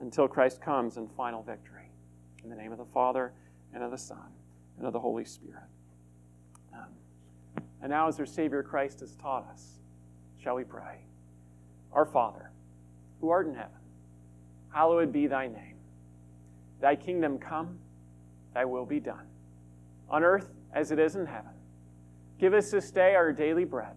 until 0.00 0.28
Christ 0.28 0.60
comes 0.62 0.96
in 0.96 1.08
final 1.08 1.42
victory. 1.42 1.90
In 2.44 2.50
the 2.50 2.56
name 2.56 2.70
of 2.70 2.78
the 2.78 2.86
Father, 2.86 3.32
and 3.74 3.82
of 3.82 3.90
the 3.90 3.98
Son, 3.98 4.32
and 4.78 4.86
of 4.86 4.92
the 4.92 5.00
Holy 5.00 5.24
Spirit. 5.24 5.64
And 7.82 7.90
now, 7.90 8.08
as 8.08 8.20
our 8.20 8.26
Savior 8.26 8.62
Christ 8.62 9.00
has 9.00 9.16
taught 9.16 9.46
us, 9.50 9.79
shall 10.42 10.54
we 10.54 10.64
pray? 10.64 10.98
Our 11.92 12.04
Father, 12.04 12.50
who 13.20 13.30
art 13.30 13.46
in 13.46 13.54
heaven, 13.54 13.70
hallowed 14.72 15.12
be 15.12 15.26
thy 15.26 15.46
name. 15.46 15.76
Thy 16.80 16.96
kingdom 16.96 17.38
come, 17.38 17.78
thy 18.54 18.64
will 18.64 18.86
be 18.86 19.00
done, 19.00 19.26
on 20.08 20.24
earth 20.24 20.48
as 20.72 20.92
it 20.92 20.98
is 20.98 21.16
in 21.16 21.26
heaven. 21.26 21.52
Give 22.38 22.54
us 22.54 22.70
this 22.70 22.90
day 22.90 23.14
our 23.14 23.32
daily 23.32 23.64
bread. 23.64 23.96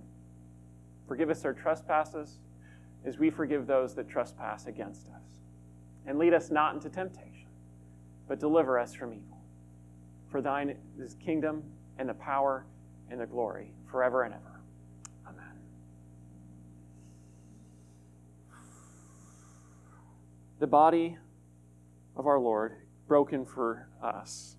Forgive 1.08 1.30
us 1.30 1.46
our 1.46 1.54
trespasses, 1.54 2.40
as 3.06 3.18
we 3.18 3.30
forgive 3.30 3.68
those 3.68 3.96
that 3.96 4.10
trespass 4.10 4.66
against 4.68 5.08
us. 5.08 5.42
And 6.06 6.18
lead 6.18 6.34
us 6.34 6.50
not 6.50 6.74
into 6.74 6.90
temptation, 6.90 7.48
but 8.28 8.40
deliver 8.40 8.80
us 8.80 8.94
from 8.94 9.14
evil. 9.14 9.42
For 10.30 10.42
thine 10.42 10.76
is 11.00 11.16
the 11.16 11.24
kingdom 11.24 11.64
and 11.98 12.10
the 12.10 12.14
power 12.14 12.66
and 13.10 13.20
the 13.20 13.26
glory 13.26 13.72
forever 13.90 14.24
and 14.24 14.34
ever. 14.34 14.60
Amen. 15.28 15.44
The 20.64 20.68
body 20.68 21.18
of 22.16 22.26
our 22.26 22.40
Lord 22.40 22.78
broken 23.06 23.44
for 23.44 23.90
us, 24.02 24.56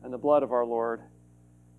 and 0.00 0.12
the 0.12 0.16
blood 0.16 0.44
of 0.44 0.52
our 0.52 0.64
Lord 0.64 1.00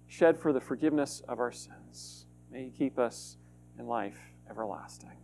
shed 0.08 0.38
for 0.38 0.52
the 0.52 0.60
forgiveness 0.60 1.24
of 1.26 1.40
our 1.40 1.54
sins. 1.54 2.26
May 2.52 2.66
He 2.66 2.70
keep 2.70 3.00
us 3.00 3.38
in 3.80 3.88
life 3.88 4.20
everlasting. 4.50 5.16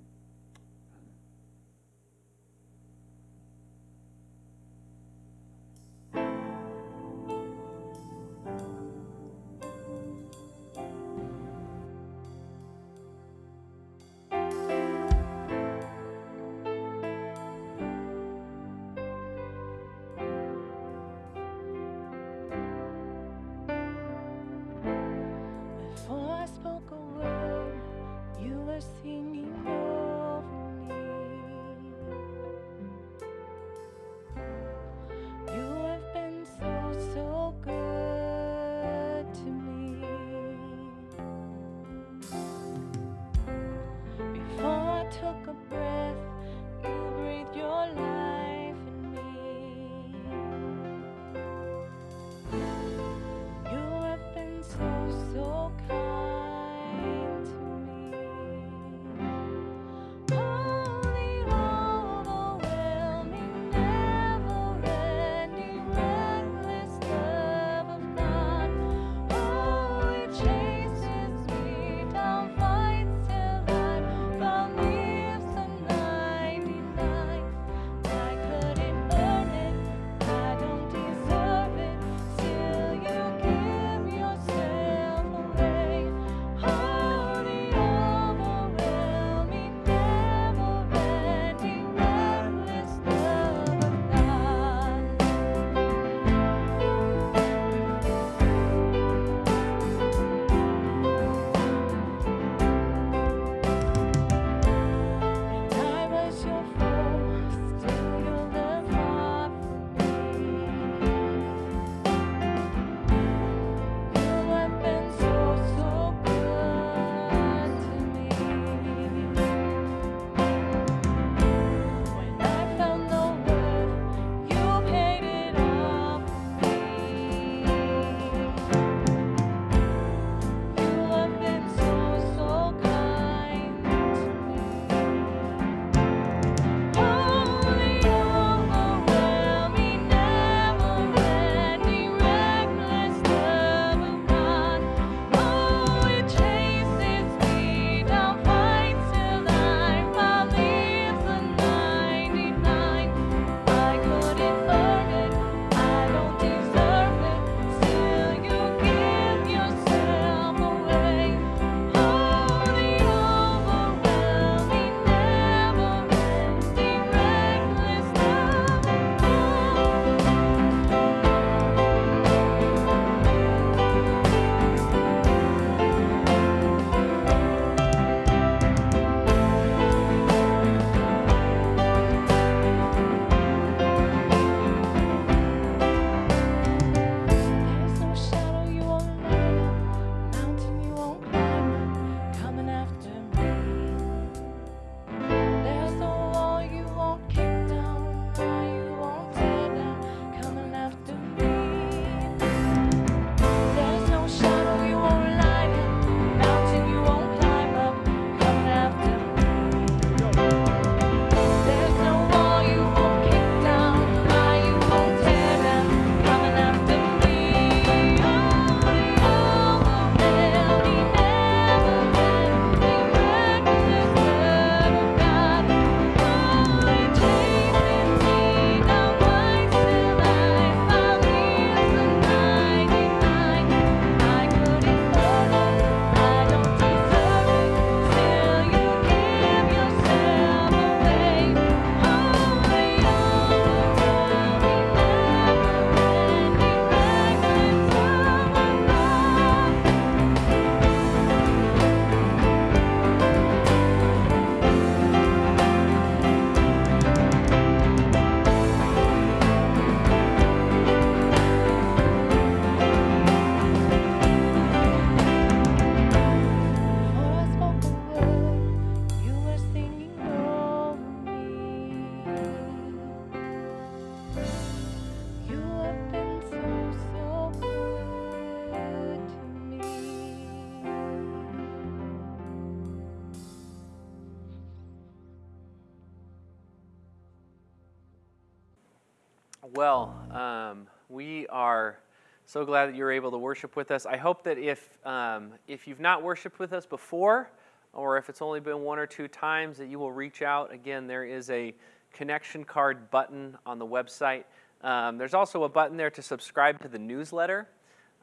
Um, 290.56 290.88
we 291.10 291.47
are 291.47 291.99
so 292.45 292.66
glad 292.66 292.88
that 292.88 292.95
you're 292.95 293.12
able 293.12 293.32
to 293.32 293.38
worship 293.38 293.76
with 293.76 293.91
us. 293.91 294.06
I 294.06 294.18
hope 294.18 294.43
that 294.43 294.58
if 294.58 294.97
um, 295.06 295.53
if 295.68 295.88
you've 295.88 295.99
not 295.99 296.24
worshiped 296.24 296.60
with 296.60 296.74
us 296.74 296.86
before, 296.86 297.49
or 297.93 298.18
if 298.18 298.30
it's 298.30 298.41
only 298.41 298.60
been 298.60 298.82
one 298.82 298.99
or 298.99 299.08
two 299.08 299.28
times, 299.28 299.78
that 299.78 299.88
you 299.88 299.99
will 299.99 300.12
reach 300.12 300.41
out. 300.41 300.74
Again, 300.74 301.08
there 301.08 301.26
is 301.26 301.49
a 301.49 301.74
connection 302.14 302.64
card 302.64 303.10
button 303.12 303.58
on 303.66 303.80
the 303.80 303.86
website. 303.86 304.43
Um, 304.82 305.18
there's 305.18 305.34
also 305.34 305.64
a 305.64 305.70
button 305.70 305.97
there 305.97 306.12
to 306.12 306.22
subscribe 306.22 306.82
to 306.82 306.88
the 306.88 306.99
newsletter. 306.99 307.68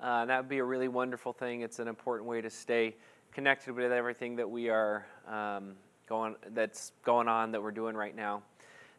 Uh, 0.01 0.24
that 0.26 0.39
would 0.39 0.49
be 0.49 0.59
a 0.59 0.64
really 0.64 0.89
wonderful 0.89 1.33
thing. 1.33 1.62
It's 1.62 1.78
an 1.78 1.89
important 1.89 2.28
way 2.28 2.41
to 2.41 2.51
stay 2.51 2.95
connected 3.33 3.74
with 3.74 3.93
everything 3.93 4.37
that 4.37 4.49
we 4.49 4.68
are 4.68 5.07
um, 5.28 5.74
going 6.09 6.37
that's 6.55 6.93
going 7.05 7.28
on 7.28 7.53
that 7.53 7.62
we're 7.62 7.70
doing 7.72 7.97
right 7.97 8.14
now. 8.14 8.43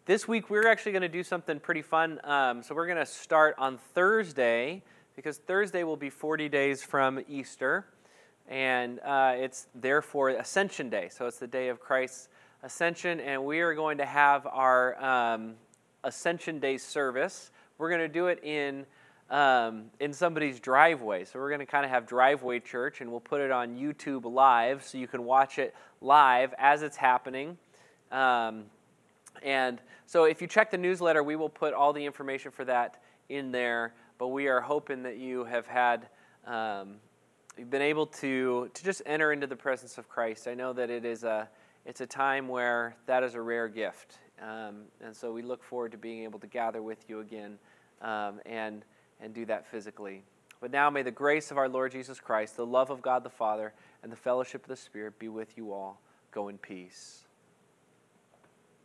This 0.05 0.27
week 0.27 0.49
we're 0.49 0.67
actually 0.67 0.91
going 0.91 1.03
to 1.03 1.07
do 1.07 1.23
something 1.23 1.61
pretty 1.61 1.81
fun. 1.81 2.19
Um, 2.25 2.61
so 2.61 2.75
we're 2.75 2.87
going 2.87 2.97
to 2.97 3.05
start 3.05 3.55
on 3.57 3.77
Thursday 3.93 4.83
because 5.15 5.37
Thursday 5.37 5.85
will 5.85 5.95
be 5.95 6.09
40 6.09 6.49
days 6.49 6.83
from 6.83 7.23
Easter, 7.29 7.85
and 8.49 8.99
uh, 8.99 9.35
it's 9.37 9.67
therefore 9.73 10.31
Ascension 10.31 10.89
Day. 10.89 11.07
So 11.09 11.25
it's 11.25 11.39
the 11.39 11.47
day 11.47 11.69
of 11.69 11.79
Christ's 11.79 12.27
ascension, 12.63 13.21
and 13.21 13.45
we 13.45 13.61
are 13.61 13.73
going 13.73 13.97
to 13.99 14.05
have 14.05 14.45
our 14.45 15.01
um, 15.01 15.53
Ascension 16.03 16.59
Day 16.59 16.77
service. 16.77 17.51
We're 17.77 17.87
going 17.87 18.01
to 18.01 18.09
do 18.09 18.27
it 18.27 18.43
in 18.43 18.85
um, 19.29 19.85
in 20.01 20.11
somebody's 20.11 20.59
driveway. 20.59 21.23
So 21.23 21.39
we're 21.39 21.47
going 21.47 21.61
to 21.61 21.65
kind 21.65 21.85
of 21.85 21.91
have 21.91 22.05
driveway 22.05 22.59
church, 22.59 22.99
and 22.99 23.09
we'll 23.09 23.21
put 23.21 23.39
it 23.39 23.51
on 23.51 23.77
YouTube 23.77 24.25
live, 24.25 24.83
so 24.83 24.97
you 24.97 25.07
can 25.07 25.23
watch 25.23 25.59
it 25.59 25.73
live 26.01 26.53
as 26.57 26.83
it's 26.83 26.97
happening. 26.97 27.57
Um, 28.11 28.65
and 29.43 29.81
so 30.05 30.23
if 30.23 30.41
you 30.41 30.47
check 30.47 30.71
the 30.71 30.77
newsletter, 30.77 31.21
we 31.23 31.35
will 31.35 31.49
put 31.49 31.73
all 31.73 31.93
the 31.93 32.05
information 32.05 32.51
for 32.51 32.65
that 32.65 33.01
in 33.29 33.51
there. 33.51 33.93
But 34.17 34.27
we 34.27 34.47
are 34.47 34.61
hoping 34.61 35.03
that 35.03 35.17
you 35.17 35.43
have 35.45 35.67
had, 35.67 36.07
um, 36.45 36.95
you've 37.57 37.69
been 37.69 37.81
able 37.81 38.05
to, 38.07 38.69
to 38.73 38.83
just 38.83 39.01
enter 39.05 39.33
into 39.33 39.47
the 39.47 39.55
presence 39.55 39.97
of 39.97 40.07
Christ. 40.07 40.47
I 40.47 40.53
know 40.53 40.71
that 40.73 40.89
it 40.89 41.03
is 41.03 41.23
a, 41.23 41.49
it's 41.85 42.01
a 42.01 42.05
time 42.05 42.47
where 42.47 42.95
that 43.05 43.23
is 43.23 43.35
a 43.35 43.41
rare 43.41 43.67
gift. 43.67 44.19
Um, 44.41 44.83
and 45.01 45.15
so 45.15 45.31
we 45.31 45.41
look 45.41 45.63
forward 45.63 45.91
to 45.91 45.97
being 45.97 46.23
able 46.23 46.39
to 46.39 46.47
gather 46.47 46.81
with 46.81 47.09
you 47.09 47.19
again 47.19 47.57
um, 48.01 48.39
and, 48.45 48.85
and 49.19 49.33
do 49.33 49.45
that 49.45 49.67
physically. 49.67 50.23
But 50.61 50.71
now 50.71 50.89
may 50.89 51.01
the 51.01 51.11
grace 51.11 51.51
of 51.51 51.57
our 51.57 51.67
Lord 51.67 51.91
Jesus 51.91 52.19
Christ, 52.19 52.55
the 52.55 52.65
love 52.65 52.89
of 52.89 53.01
God 53.01 53.23
the 53.23 53.29
Father, 53.29 53.73
and 54.01 54.11
the 54.11 54.15
fellowship 54.15 54.63
of 54.63 54.69
the 54.69 54.75
Spirit 54.77 55.19
be 55.19 55.27
with 55.27 55.57
you 55.57 55.73
all. 55.73 55.99
Go 56.31 56.47
in 56.47 56.57
peace. 56.57 57.25